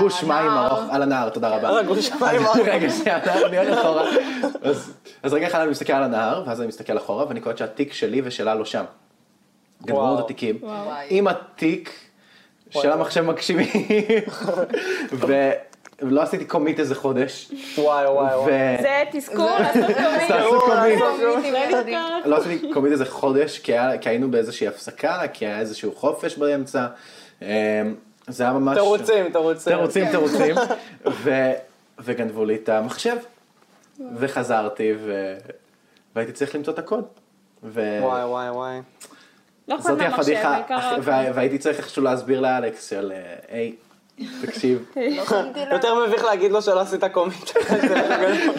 גוש 0.00 0.24
מים. 0.24 0.50
ארוך, 0.50 0.80
על 0.90 1.02
הנהר, 1.02 1.28
תודה 1.28 1.48
רבה. 1.48 1.68
על 1.68 1.78
הגוש 1.78 2.10
מים 2.12 2.42
ארוך. 2.44 2.56
רגע, 2.56 2.90
שנייה, 2.90 3.18
אני 3.46 3.58
הולך 3.58 3.78
אחורה. 3.78 4.04
אז- 4.62 4.92
רגע 5.24 5.46
אחד 5.46 5.60
אני 5.60 5.70
מסתכל 5.70 5.92
על 5.92 6.02
הנהר, 6.02 6.42
ואז 6.46 6.60
אני 6.60 6.68
מסתכל 6.68 6.96
אחורה, 6.98 7.28
ואני 7.28 7.40
קולט 7.40 7.58
שהתיק 7.58 7.92
שלי 7.92 8.22
ושלה 8.24 8.54
לא 8.54 8.64
שם. 8.64 8.84
גנבו. 9.82 10.14
את 10.18 10.24
התיקים. 10.24 10.58
עם 11.08 11.28
התיק 11.28 11.90
של 12.70 12.90
המחשב 12.92 13.20
מגשימים. 13.20 13.70
ולא 16.02 16.22
עשיתי 16.22 16.44
commit 16.44 16.80
איזה 16.80 16.94
חודש. 16.94 17.52
וואי 17.78 18.06
וואי 18.06 18.36
וואי. 18.36 18.52
זה 18.82 19.02
תסכול 19.12 19.50
לעשות. 19.58 19.96
תעשו 20.28 20.60
commit. 20.60 21.00
לא 22.24 22.36
עשיתי 22.36 22.72
commit 22.72 22.92
איזה 22.92 23.04
חודש, 23.06 23.58
כי 23.58 23.72
היינו 24.08 24.30
באיזושהי 24.30 24.68
הפסקה, 24.68 25.22
כי 25.32 25.46
היה 25.46 25.60
איזשהו 25.60 25.92
חופש 25.94 26.38
באמצע. 26.38 26.86
אמ, 27.42 27.46
זה 28.28 28.44
היה 28.44 28.52
ממש... 28.52 28.74
תירוצים, 28.74 29.32
תירוצים. 29.32 29.72
תירוצים, 29.72 30.10
תירוצים. 30.10 30.54
ו- 31.24 31.52
וגנבו 31.98 32.44
לי 32.44 32.54
את 32.54 32.68
המחשב. 32.68 33.16
וחזרתי, 34.16 34.92
ו- 34.98 35.36
והייתי 36.16 36.32
צריך 36.32 36.54
למצוא 36.54 36.72
את 36.72 36.78
הקוד. 36.78 37.04
ו- 37.64 37.98
וואי 38.02 38.24
וואי 38.24 38.50
וואי. 38.50 38.80
לא 39.68 39.76
מהמחשב, 39.76 40.20
הפדיחה, 40.20 40.60
והייתי 41.04 41.58
צריך 41.58 41.78
איכשהו 41.78 42.02
להסביר 42.02 42.40
לאלכס 42.40 42.90
של, 42.90 43.12
אה, 43.14 43.34
היי, 43.48 43.74
תקשיב. 44.42 44.84
יותר 45.72 46.06
מביך 46.06 46.24
להגיד 46.24 46.52
לו 46.52 46.62
שלא 46.62 46.80
עשית 46.80 47.04
קומית. 47.04 47.52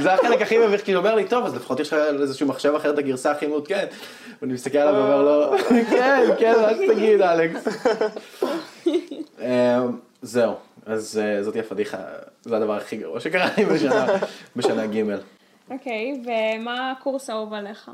זה 0.02 0.13
החלק 0.13 0.41
הכי 0.41 0.58
מביך, 0.58 0.82
כי 0.86 0.91
הוא 0.93 0.99
אומר 0.99 1.15
לי, 1.15 1.28
טוב, 1.28 1.45
אז 1.45 1.56
לפחות 1.56 1.80
יש 1.80 1.93
לך 1.93 1.99
איזשהו 2.21 2.47
מחשב 2.47 2.76
אחר 2.76 2.89
את 2.93 2.97
הגרסה 2.97 3.32
הכי 3.32 3.47
מעודכנת. 3.47 3.89
ואני 4.41 4.54
מסתכל 4.54 4.78
עליו 4.78 4.93
ואומר 5.02 5.21
לו, 5.21 5.58
כן, 5.89 6.26
כן, 6.39 6.54
מה 6.62 6.69
שתגיד, 6.73 7.21
אלכס. 7.21 7.67
אה, 9.41 9.80
זהו, 10.21 10.54
אז 10.86 11.21
אה, 11.23 11.43
זאתי 11.43 11.60
הפדיחה, 11.60 11.97
זה 12.41 12.58
הדבר 12.58 12.73
הכי 12.78 12.97
גרוע 12.97 13.19
שקרה 13.19 13.47
לי 13.58 13.65
בשנה- 13.65 14.06
בשנה 14.56 14.86
ג'. 14.88 15.04
אוקיי, 15.71 16.21
ומה 16.26 16.91
הקורס 16.91 17.30
האהוב 17.30 17.54
עליך? 17.54 17.91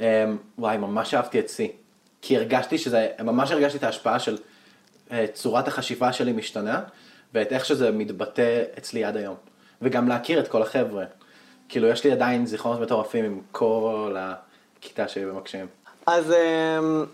אה, 0.00 0.24
וואי, 0.58 0.76
ממש 0.76 1.14
אהבתי 1.14 1.38
את 1.40 1.46
C. 1.46 1.62
כי 2.22 2.36
הרגשתי 2.36 2.78
שזה, 2.78 3.08
ממש 3.24 3.50
הרגשתי 3.50 3.78
את 3.78 3.84
ההשפעה 3.84 4.18
של 4.18 4.36
אה, 5.12 5.26
צורת 5.32 5.68
החשיבה 5.68 6.12
שלי 6.12 6.32
משתנה, 6.32 6.80
ואת 7.34 7.52
איך 7.52 7.64
שזה 7.64 7.90
מתבטא 7.90 8.62
אצלי 8.78 9.04
עד 9.04 9.16
היום. 9.16 9.34
וגם 9.82 10.08
להכיר 10.08 10.40
את 10.40 10.48
כל 10.48 10.62
החבר'ה. 10.62 11.04
כאילו, 11.68 11.88
יש 11.88 12.04
לי 12.04 12.12
עדיין 12.12 12.46
זיכרונות 12.46 12.80
מטורפים 12.80 13.24
עם 13.24 13.40
כל 13.52 14.16
הכיתה 14.18 15.08
שלי 15.08 15.26
במקשיבים. 15.26 15.66
אז 16.06 16.32
אמ, 16.32 17.04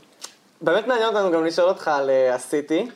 באמת 0.60 0.86
מעניין 0.86 1.08
אותנו 1.16 1.30
גם 1.32 1.44
לשאול 1.44 1.68
אותך 1.68 1.88
על 1.88 2.10
אה, 2.10 2.34
הסיטי. 2.34 2.88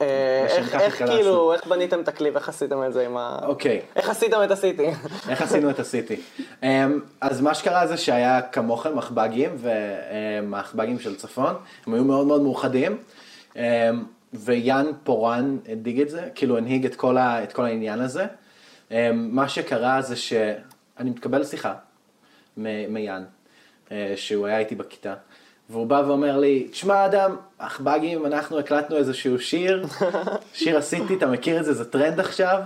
אה, 0.00 0.46
לשם 0.46 0.62
איך- 0.62 0.74
איך. 0.74 0.96
כאילו, 1.06 1.52
איך 1.52 1.66
בניתם 1.66 2.00
את 2.00 2.08
הקליפ, 2.08 2.36
איך 2.36 2.48
עשיתם 2.48 2.82
את 2.86 2.92
זה 2.92 3.06
עם 3.06 3.16
ה... 3.16 3.38
אוקיי. 3.46 3.80
איך 3.96 4.08
עשיתם 4.08 4.42
את 4.44 4.50
הסיטי? 4.50 4.86
איך 5.30 5.42
עשינו 5.42 5.70
את 5.70 5.78
הסיטי? 5.78 6.20
אמ, 6.62 7.00
אז 7.20 7.40
מה 7.40 7.54
שקרה 7.54 7.86
זה 7.86 7.96
שהיה 7.96 8.42
כמוכם 8.42 8.96
מחב"גים 8.96 9.56
ומחב"גים 10.42 10.98
של 10.98 11.16
צפון, 11.16 11.54
הם 11.86 11.94
היו 11.94 12.04
מאוד 12.04 12.26
מאוד 12.26 12.42
מאוחדים, 12.42 12.98
אמ, 13.56 13.62
ויאן 14.44 14.86
פורן 15.04 15.58
הדאיג 15.68 16.00
את 16.00 16.08
זה, 16.08 16.28
כאילו 16.34 16.58
הנהיג 16.58 16.86
את 16.86 16.94
כל, 16.94 17.16
ה, 17.16 17.42
את 17.42 17.52
כל 17.52 17.64
העניין 17.64 18.00
הזה. 18.00 18.26
אמ, 18.90 18.96
מה 19.32 19.48
שקרה 19.48 20.02
זה 20.02 20.16
שאני 20.16 21.10
מתקבל 21.10 21.44
שיחה 21.44 21.74
מ- 22.56 22.94
מיאן, 22.94 23.24
אה, 23.92 24.12
שהוא 24.16 24.46
היה 24.46 24.58
איתי 24.58 24.74
בכיתה, 24.74 25.14
והוא 25.70 25.86
בא 25.86 26.02
ואומר 26.06 26.38
לי, 26.38 26.68
תשמע 26.70 27.06
אדם, 27.06 27.36
מחב"גים, 27.60 28.26
אנחנו 28.26 28.58
הקלטנו 28.58 28.96
איזשהו 28.96 29.38
שיר, 29.38 29.86
שיר 30.54 30.78
עשיתי, 30.78 31.14
אתה 31.14 31.26
מכיר 31.26 31.60
את 31.60 31.64
זה, 31.64 31.72
זה 31.72 31.90
טרנד 31.90 32.20
עכשיו. 32.20 32.62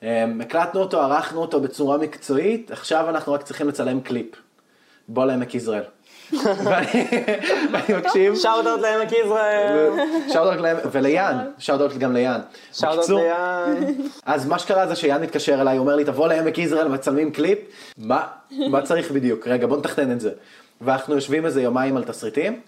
אמ, 0.00 0.06
הקלטנו 0.40 0.80
אותו, 0.80 1.00
ערכנו 1.00 1.40
אותו 1.40 1.60
בצורה 1.60 1.98
מקצועית, 1.98 2.70
עכשיו 2.70 3.08
אנחנו 3.08 3.32
רק 3.32 3.42
צריכים 3.42 3.68
לצלם 3.68 4.00
קליפ. 4.00 4.26
בוא 5.08 5.24
לעמק 5.24 5.54
יזרעאל. 5.54 5.82
ואני 6.64 7.98
מקשיב. 7.98 8.34
shout 8.34 8.66
out 8.66 8.80
לעמק 8.80 9.12
יזרעאל. 9.12 9.90
shout 10.32 10.60
להם, 10.60 10.76
וליאן, 10.92 11.38
shout 11.58 11.80
out 11.80 11.92
גם 11.92 12.12
ליאן. 12.12 12.40
shout 12.72 12.88
out 12.88 12.98
בקיצור, 12.98 13.20
ליאן. 13.20 13.74
אז 14.26 14.46
מה 14.46 14.58
שקרה 14.58 14.86
זה 14.86 14.96
שיאן 14.96 15.22
מתקשר 15.22 15.60
אליי, 15.60 15.78
אומר 15.78 15.96
לי, 15.96 16.04
תבוא 16.04 16.28
לעמק 16.28 16.58
יזרעאל, 16.58 16.88
מצלמים 16.88 17.30
קליפ. 17.30 17.58
מה, 17.98 18.26
מה 18.70 18.82
צריך 18.82 19.10
בדיוק? 19.10 19.48
רגע, 19.48 19.66
בוא 19.66 19.76
נתכנן 19.76 20.12
את 20.12 20.20
זה. 20.20 20.30
ואנחנו 20.80 21.14
יושבים 21.14 21.46
איזה 21.46 21.62
יומיים 21.62 21.96
על 21.96 22.04
תסריטים, 22.04 22.60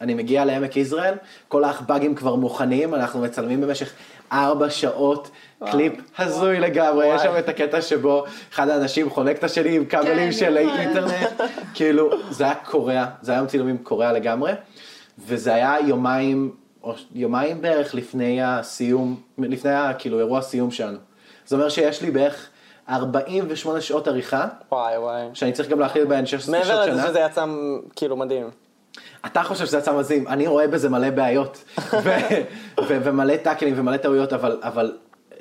אני 0.00 0.14
מגיע 0.14 0.44
לעמק 0.44 0.76
יזרעאל, 0.76 1.14
כל 1.48 1.64
האחבגים 1.64 2.14
כבר 2.14 2.34
מוכנים, 2.34 2.94
אנחנו 2.94 3.20
מצלמים 3.20 3.60
במשך 3.60 3.92
ארבע 4.32 4.70
שעות 4.70 5.30
קליפ 5.70 5.92
הזוי 6.18 6.60
לגמרי, 6.60 7.06
יש 7.06 7.22
שם 7.22 7.38
את 7.38 7.48
הקטע 7.48 7.82
שבו 7.82 8.24
אחד 8.52 8.68
האנשים 8.68 9.10
חונק 9.10 9.38
את 9.38 9.44
השני 9.44 9.76
עם 9.76 9.84
כבלים 9.84 10.16
כן, 10.16 10.32
של 10.32 10.64
נכון. 10.64 10.80
אינטרנט, 10.80 11.40
כאילו, 11.74 12.10
זה 12.30 12.44
היה 12.44 12.54
קורע, 12.54 13.04
זה 13.22 13.32
היה 13.32 13.46
צילומים 13.46 13.78
קורע 13.78 14.12
לגמרי, 14.12 14.52
וזה 15.18 15.54
היה 15.54 15.74
יומיים, 15.86 16.52
או 16.82 16.94
יומיים 17.14 17.62
בערך 17.62 17.94
לפני 17.94 18.42
הסיום, 18.42 19.20
לפני 19.38 19.70
כאילו 19.98 20.18
אירוע 20.18 20.38
הסיום 20.38 20.70
שלנו. 20.70 20.98
זה 21.46 21.56
אומר 21.56 21.68
שיש 21.68 22.02
לי 22.02 22.10
בערך 22.10 22.48
48 22.90 23.80
שעות 23.80 24.08
עריכה, 24.08 24.46
וואי 24.72 24.98
וואי. 24.98 25.22
שאני 25.34 25.52
צריך 25.52 25.68
גם 25.68 25.80
להכיל 25.80 26.04
בהן 26.04 26.26
16 26.26 26.64
שעות 26.64 26.78
מעבר 26.78 26.86
שנה. 26.86 26.94
לזה 26.94 27.08
שזה 27.08 27.20
יצא 27.20 27.44
כאילו 27.96 28.16
מדהים. 28.16 28.50
אתה 29.26 29.42
חושב 29.42 29.66
שזה 29.66 29.78
יצא 29.78 29.92
מדהים, 29.92 30.28
אני 30.28 30.46
רואה 30.46 30.68
בזה 30.68 30.88
מלא 30.88 31.10
בעיות, 31.10 31.64
ומלא 32.88 33.36
טאקלים 33.36 33.74
ומלא 33.76 33.96
טעויות, 33.96 34.32
אבל, 34.32 34.58
אבל 34.62 34.92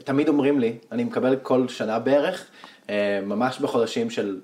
תמיד 0.04 0.28
אומרים 0.28 0.60
לי, 0.60 0.78
אני 0.92 1.04
מקבל 1.04 1.36
כל 1.36 1.68
שנה 1.68 2.00
בערך, 2.00 2.46
אה, 2.90 3.20
ממש 3.26 3.60
בחודשים 3.60 4.10
של 4.10 4.40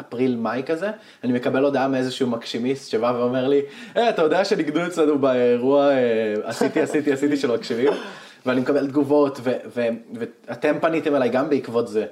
אפריל-מאי 0.00 0.62
כזה, 0.66 0.90
אני 1.24 1.32
מקבל 1.32 1.64
הודעה 1.64 1.88
מאיזשהו 1.88 2.26
מגשימיסט 2.26 2.90
שבא 2.90 3.12
ואומר 3.16 3.48
לי, 3.48 3.60
אה, 3.96 4.08
אתה 4.08 4.22
יודע 4.22 4.44
שניגנו 4.44 4.86
אצלנו 4.86 5.18
באירוע, 5.18 5.90
אה, 5.90 6.34
עשיתי, 6.44 6.80
עשיתי, 6.80 7.12
עשיתי 7.12 7.36
של 7.36 7.52
מגשימים, 7.52 7.92
ואני 8.46 8.60
מקבל 8.60 8.86
תגובות, 8.86 9.40
ואתם 10.46 10.76
פניתם 10.80 11.14
אליי 11.14 11.28
גם 11.28 11.50
בעקבות 11.50 11.88
זה. 11.88 12.06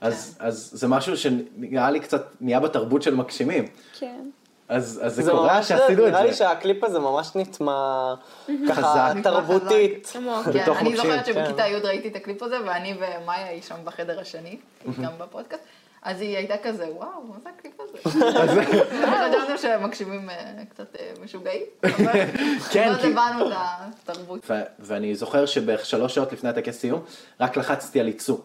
אז, 0.00 0.36
אז 0.40 0.70
זה 0.74 0.88
משהו 0.88 1.16
שנראה 1.16 1.90
לי 1.90 2.00
קצת 2.00 2.26
נהיה 2.40 2.60
בתרבות 2.60 3.02
של 3.02 3.14
מגשימים. 3.14 3.64
כן. 3.98 4.20
אז, 4.72 5.00
אז 5.02 5.14
זה, 5.14 5.22
זה 5.22 5.30
קורה 5.30 5.62
שעשינו 5.62 5.90
את 5.90 5.96
זה. 5.96 6.10
נראה 6.10 6.24
לי 6.24 6.34
שהקליפ 6.34 6.84
הזה 6.84 6.98
ממש 6.98 7.30
נטמע 7.34 8.14
ככה. 8.68 9.12
תרבותית. 9.22 10.06
כן, 10.12 10.20
בתוך 10.54 10.78
אני 10.78 10.88
מוקשים, 10.88 11.10
זוכרת 11.10 11.26
כן. 11.26 11.32
שבכיתה 11.32 11.66
י' 11.66 11.74
ראיתי 11.74 12.08
את 12.08 12.16
הקליפ 12.16 12.42
הזה, 12.42 12.56
ואני 12.66 12.94
ומאיה 12.96 13.48
היא 13.48 13.62
שם 13.62 13.76
בחדר 13.84 14.20
השני, 14.20 14.56
גם 15.02 15.12
בפודקאסט, 15.18 15.62
אז 16.02 16.20
היא 16.20 16.36
הייתה 16.36 16.54
כזה, 16.62 16.86
וואו, 16.96 17.22
מה 17.28 17.36
זה 17.42 17.48
הקליפ 17.58 17.74
הזה? 17.80 18.64
חשבנו 19.32 19.58
שמקשיבים 19.58 20.30
אה, 20.30 20.36
קצת 20.70 20.96
אה, 21.00 21.12
משוגעים, 21.24 21.62
אבל 21.84 22.20
כן, 22.72 22.92
הבנו 23.02 23.48
את 23.48 23.56
התרבות. 24.08 24.50
ואני 24.78 25.14
זוכר 25.14 25.46
שבערך 25.46 25.86
שלוש 25.86 26.14
שעות 26.14 26.32
לפני 26.32 26.50
הטקס 26.50 26.78
סיום, 26.78 27.02
רק 27.40 27.56
לחצתי 27.56 28.00
על 28.00 28.06
ייצוא. 28.06 28.36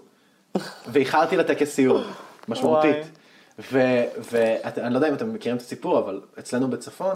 ואיחרתי 0.87 1.37
לטקס 1.37 1.69
סיום, 1.69 2.03
משמעותית. 2.47 3.16
ואני 3.59 4.93
לא 4.93 4.97
יודע 4.97 5.09
אם 5.09 5.13
אתם 5.13 5.33
מכירים 5.33 5.55
את 5.57 5.61
הסיפור, 5.61 5.99
אבל 5.99 6.21
אצלנו 6.39 6.67
בצפון, 6.67 7.15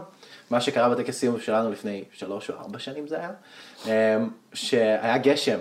מה 0.50 0.62
שקרה 0.62 0.90
בטקס 0.90 1.18
סיום 1.18 1.40
שלנו 1.40 1.72
לפני 1.72 2.04
שלוש 2.12 2.50
או 2.50 2.56
ארבע 2.56 2.80
שנים 2.80 3.08
זה 3.08 3.18
היה, 3.18 3.32
אמ, 3.86 4.30
שהיה 4.54 5.18
גשם. 5.18 5.60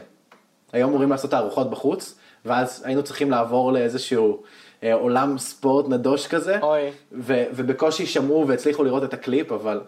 היו 0.72 0.88
אמורים 0.88 1.10
לעשות 1.10 1.30
תערוכות 1.30 1.70
בחוץ, 1.70 2.18
ואז 2.44 2.82
היינו 2.86 3.02
צריכים 3.02 3.30
לעבור 3.30 3.72
לאיזשהו 3.72 4.42
אה, 4.82 4.94
אולם 4.94 5.38
ספורט 5.38 5.88
נדוש 5.88 6.26
כזה, 6.26 6.58
אוי. 6.62 6.90
ו- 7.12 7.44
ובקושי 7.54 8.06
שמעו 8.06 8.48
והצליחו 8.48 8.84
לראות 8.84 9.04
את 9.04 9.14
הקליפ, 9.14 9.52
אבל, 9.52 9.80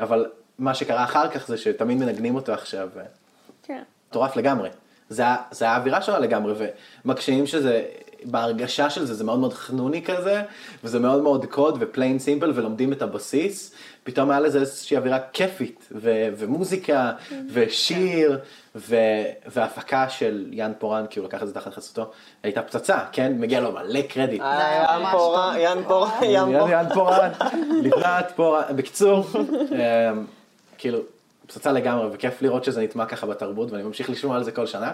אבל 0.00 0.26
מה 0.58 0.74
שקרה 0.74 1.04
אחר 1.04 1.28
כך 1.28 1.48
זה 1.48 1.56
שתמיד 1.56 1.98
מנגנים 1.98 2.34
אותו 2.34 2.52
עכשיו. 2.52 2.88
כן. 3.62 3.82
מטורף 4.10 4.36
לגמרי. 4.36 4.68
זה, 5.08 5.24
זה 5.50 5.68
האווירה 5.68 6.02
שלה 6.02 6.18
לגמרי, 6.18 6.54
ומקשיבים 7.04 7.46
שזה, 7.46 7.82
בהרגשה 8.24 8.90
של 8.90 9.04
זה, 9.04 9.14
זה 9.14 9.24
מאוד 9.24 9.38
מאוד 9.38 9.52
חנוני 9.54 10.02
כזה, 10.04 10.42
וזה 10.84 10.98
מאוד 10.98 11.22
מאוד 11.22 11.46
קוד 11.46 11.76
ו 11.80 11.86
plain 11.86 12.18
simple, 12.18 12.52
ולומדים 12.54 12.92
את 12.92 13.02
הבסיס, 13.02 13.72
פתאום 14.04 14.30
היה 14.30 14.40
לזה 14.40 14.60
איזושהי 14.60 14.96
אווירה 14.96 15.18
כיפית, 15.32 15.88
ו- 15.92 16.28
ומוזיקה, 16.38 17.12
ושיר, 17.52 18.38
ו- 18.76 18.96
והפקה 19.46 20.08
של 20.08 20.46
יאן 20.50 20.72
פורן, 20.78 21.04
כי 21.10 21.18
הוא 21.18 21.28
לקח 21.28 21.42
את 21.42 21.46
זה 21.48 21.54
תחת 21.54 21.74
חסותו, 21.74 22.10
הייתה 22.42 22.62
פצצה, 22.62 22.98
כן? 23.12 23.32
מגיע 23.38 23.60
לו 23.60 23.72
מלא 23.72 24.02
קרדיט. 24.02 24.40
אה, 24.40 24.68
היה 24.70 25.00
יאן 25.00 25.10
פורן, 25.12 25.52
טוב. 25.52 25.60
יאן 25.62 25.82
פורן, 25.88 26.10
יאן 26.22 26.50
יאן 26.50 26.58
פורן. 26.58 26.70
יאן 26.70 26.88
פורן, 26.94 27.30
לבנת 27.82 28.32
פורן, 28.36 28.62
בקיצור, 28.76 29.24
אמ, 29.72 30.24
כאילו, 30.78 30.98
פצצה 31.48 31.72
לגמרי, 31.72 32.08
וכיף 32.12 32.42
לראות 32.42 32.64
שזה 32.64 32.82
נטמע 32.82 33.06
ככה 33.06 33.26
בתרבות, 33.26 33.70
ואני 33.70 33.82
ממשיך 33.82 34.10
לשמוע 34.10 34.36
על 34.36 34.44
זה 34.44 34.52
כל 34.52 34.66
שנה, 34.66 34.92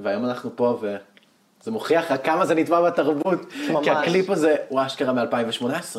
והיום 0.00 0.24
אנחנו 0.24 0.56
פה, 0.56 0.78
וזה 0.80 1.70
מוכיח 1.70 2.16
כמה 2.24 2.46
זה 2.46 2.54
נטמע 2.54 2.80
בתרבות, 2.80 3.40
ממש. 3.70 3.84
כי 3.84 3.90
הקליפ 3.90 4.30
הזה 4.30 4.56
הוא 4.68 4.80
אשכרה 4.86 5.12
מ-2018. 5.12 5.96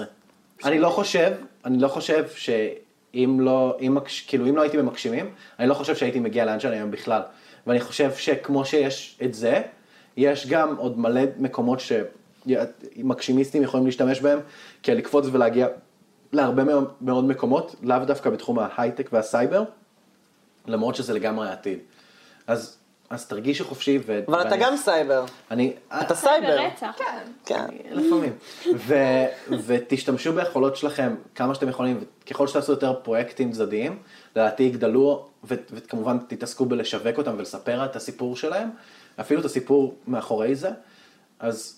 אני 0.66 0.80
לא 0.80 0.90
חושב, 0.90 1.32
אני 1.66 1.80
לא 1.80 1.88
חושב 1.88 2.26
שאם 2.36 3.38
לא, 3.42 3.78
אם, 3.82 3.98
כאילו, 4.28 4.50
אם 4.50 4.56
לא 4.56 4.62
הייתי 4.62 4.78
במגשימים, 4.78 5.32
אני 5.60 5.68
לא 5.68 5.74
חושב 5.74 5.96
שהייתי 5.96 6.20
מגיע 6.20 6.46
לאן 6.46 6.60
שאני 6.60 6.76
היום 6.76 6.92
בכלל. 6.92 7.22
ואני 7.68 7.80
חושב 7.80 8.14
שכמו 8.14 8.66
שיש 8.66 9.20
את 9.24 9.34
זה, 9.34 9.62
יש 10.18 10.48
גם 10.48 10.76
עוד 10.76 11.00
מלא 11.00 11.22
מקומות 11.38 11.80
שמגשימיסטים 11.80 13.64
יכולים 13.64 13.86
להשתמש 13.86 14.22
בהם, 14.22 14.40
כדי 14.84 14.96
לקפוץ 14.96 15.26
ולהגיע 15.32 15.68
להרבה 16.34 16.64
מאוד 17.02 17.26
מקומות, 17.26 17.76
לאו 17.84 17.98
דווקא 18.06 18.30
בתחום 18.30 18.60
ההייטק 18.60 19.10
והסייבר, 19.14 19.64
למרות 20.68 20.96
שזה 20.96 21.14
לגמרי 21.14 21.50
העתיד. 21.50 21.80
אז, 22.48 22.78
אז 23.10 23.28
תרגישו 23.28 23.66
חופשי. 23.66 24.00
ו- 24.06 24.20
אבל 24.28 24.42
אתה 24.42 24.50
ואני- 24.50 24.64
גם 24.64 24.78
סייבר. 24.78 25.26
אני, 25.52 25.74
אתה 26.02 26.16
סייבר. 26.16 26.58
ברצח. 26.58 26.98
כן. 27.46 27.66
לפעמים. 27.92 28.34
ו- 28.76 29.26
ותשתמשו 29.66 30.34
ביכולות 30.34 30.76
שלכם 30.76 31.16
כמה 31.36 31.56
שאתם 31.56 31.70
יכולים, 31.70 32.04
ככל 32.30 32.48
שתעשו 32.48 32.72
יותר 32.72 32.94
פרויקטים 33.04 33.52
צדדיים, 33.52 34.00
לדעתי 34.36 34.64
יגדלו, 34.64 35.28
ו- 35.44 35.56
וכמובן 35.72 36.18
תתעסקו 36.28 36.66
בלשווק 36.66 37.18
אותם 37.18 37.36
ולספר 37.38 37.86
את 37.86 37.96
הסיפור 37.96 38.36
שלהם, 38.36 38.70
אפילו 39.20 39.40
את 39.40 39.46
הסיפור 39.46 39.96
מאחורי 40.08 40.56
זה, 40.56 40.70
אז 41.40 41.77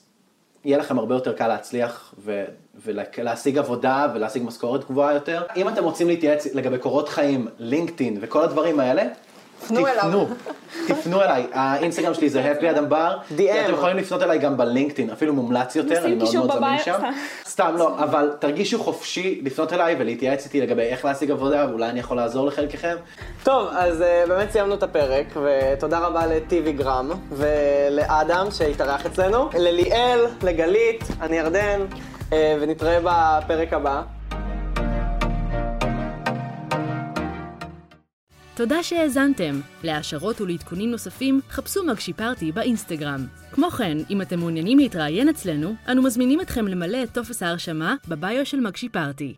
יהיה 0.65 0.77
לכם 0.77 0.99
הרבה 0.99 1.15
יותר 1.15 1.33
קל 1.33 1.47
להצליח 1.47 2.13
ו- 2.17 2.45
ולהשיג 2.85 3.57
עבודה 3.57 4.07
ולהשיג 4.13 4.43
משכורת 4.43 4.85
גבוהה 4.85 5.13
יותר. 5.13 5.43
אם 5.55 5.67
אתם 5.69 5.83
רוצים 5.83 6.07
להתייעץ 6.07 6.45
לגבי 6.53 6.77
קורות 6.77 7.09
חיים, 7.09 7.47
לינקדאין 7.57 8.17
וכל 8.21 8.43
הדברים 8.43 8.79
האלה, 8.79 9.03
תפנו 9.59 9.87
אליו. 9.87 10.03
תפנו, 10.03 10.27
תפנו 10.87 11.21
אליי, 11.21 11.47
האינסטגרם 11.53 12.13
שלי 12.13 12.29
זה 12.29 12.51
happy 12.51 12.71
אדם 12.71 12.89
בר, 12.89 13.17
DM. 13.37 13.41
אתם 13.65 13.73
יכולים 13.73 13.97
לפנות 13.97 14.21
אליי 14.21 14.39
גם 14.39 14.57
בלינקדאין, 14.57 15.09
אפילו 15.09 15.33
מומלץ 15.33 15.75
יותר, 15.75 16.05
אני 16.05 16.15
מאוד 16.15 16.35
מאוד 16.35 16.51
זמין 16.51 16.79
שם. 16.79 16.93
סתם. 16.93 17.11
סתם 17.45 17.75
לא, 17.77 17.95
אבל 18.03 18.31
תרגישו 18.39 18.83
חופשי 18.83 19.41
לפנות 19.43 19.73
אליי 19.73 19.95
ולהתייעץ 19.99 20.45
איתי 20.45 20.61
לגבי 20.61 20.81
איך 20.81 21.05
להשיג 21.05 21.31
עבודה, 21.31 21.65
ואולי 21.69 21.89
אני 21.89 21.99
יכול 21.99 22.17
לעזור 22.17 22.47
לחלקכם. 22.47 22.95
טוב, 23.43 23.67
אז 23.71 24.01
אה, 24.01 24.23
באמת 24.27 24.51
סיימנו 24.51 24.73
את 24.73 24.83
הפרק, 24.83 25.25
ותודה 25.35 25.99
רבה 25.99 26.25
לטיבי 26.27 26.71
גרם, 26.71 27.11
ולאדם 27.31 28.51
שהתארח 28.51 29.05
אצלנו, 29.05 29.49
לליאל, 29.53 30.25
לגלית, 30.43 31.03
אני 31.21 31.37
ירדן, 31.37 31.81
אה, 32.33 32.57
ונתראה 32.61 32.99
בפרק 33.03 33.73
הבא. 33.73 34.01
תודה 38.59 38.83
שהאזנתם. 38.83 39.59
להעשרות 39.83 40.41
ולעדכונים 40.41 40.91
נוספים, 40.91 41.41
חפשו 41.49 41.85
מגשי 41.85 42.13
פארטי 42.13 42.51
באינסטגרם. 42.51 43.25
כמו 43.51 43.71
כן, 43.71 43.97
אם 44.09 44.21
אתם 44.21 44.39
מעוניינים 44.39 44.79
להתראיין 44.79 45.29
אצלנו, 45.29 45.75
אנו 45.91 46.03
מזמינים 46.03 46.41
אתכם 46.41 46.67
למלא 46.67 47.03
את 47.03 47.09
טופס 47.13 47.43
ההרשמה 47.43 47.95
בביו 48.07 48.45
של 48.45 48.59
מגשי 48.59 48.89
פארטי. 48.89 49.35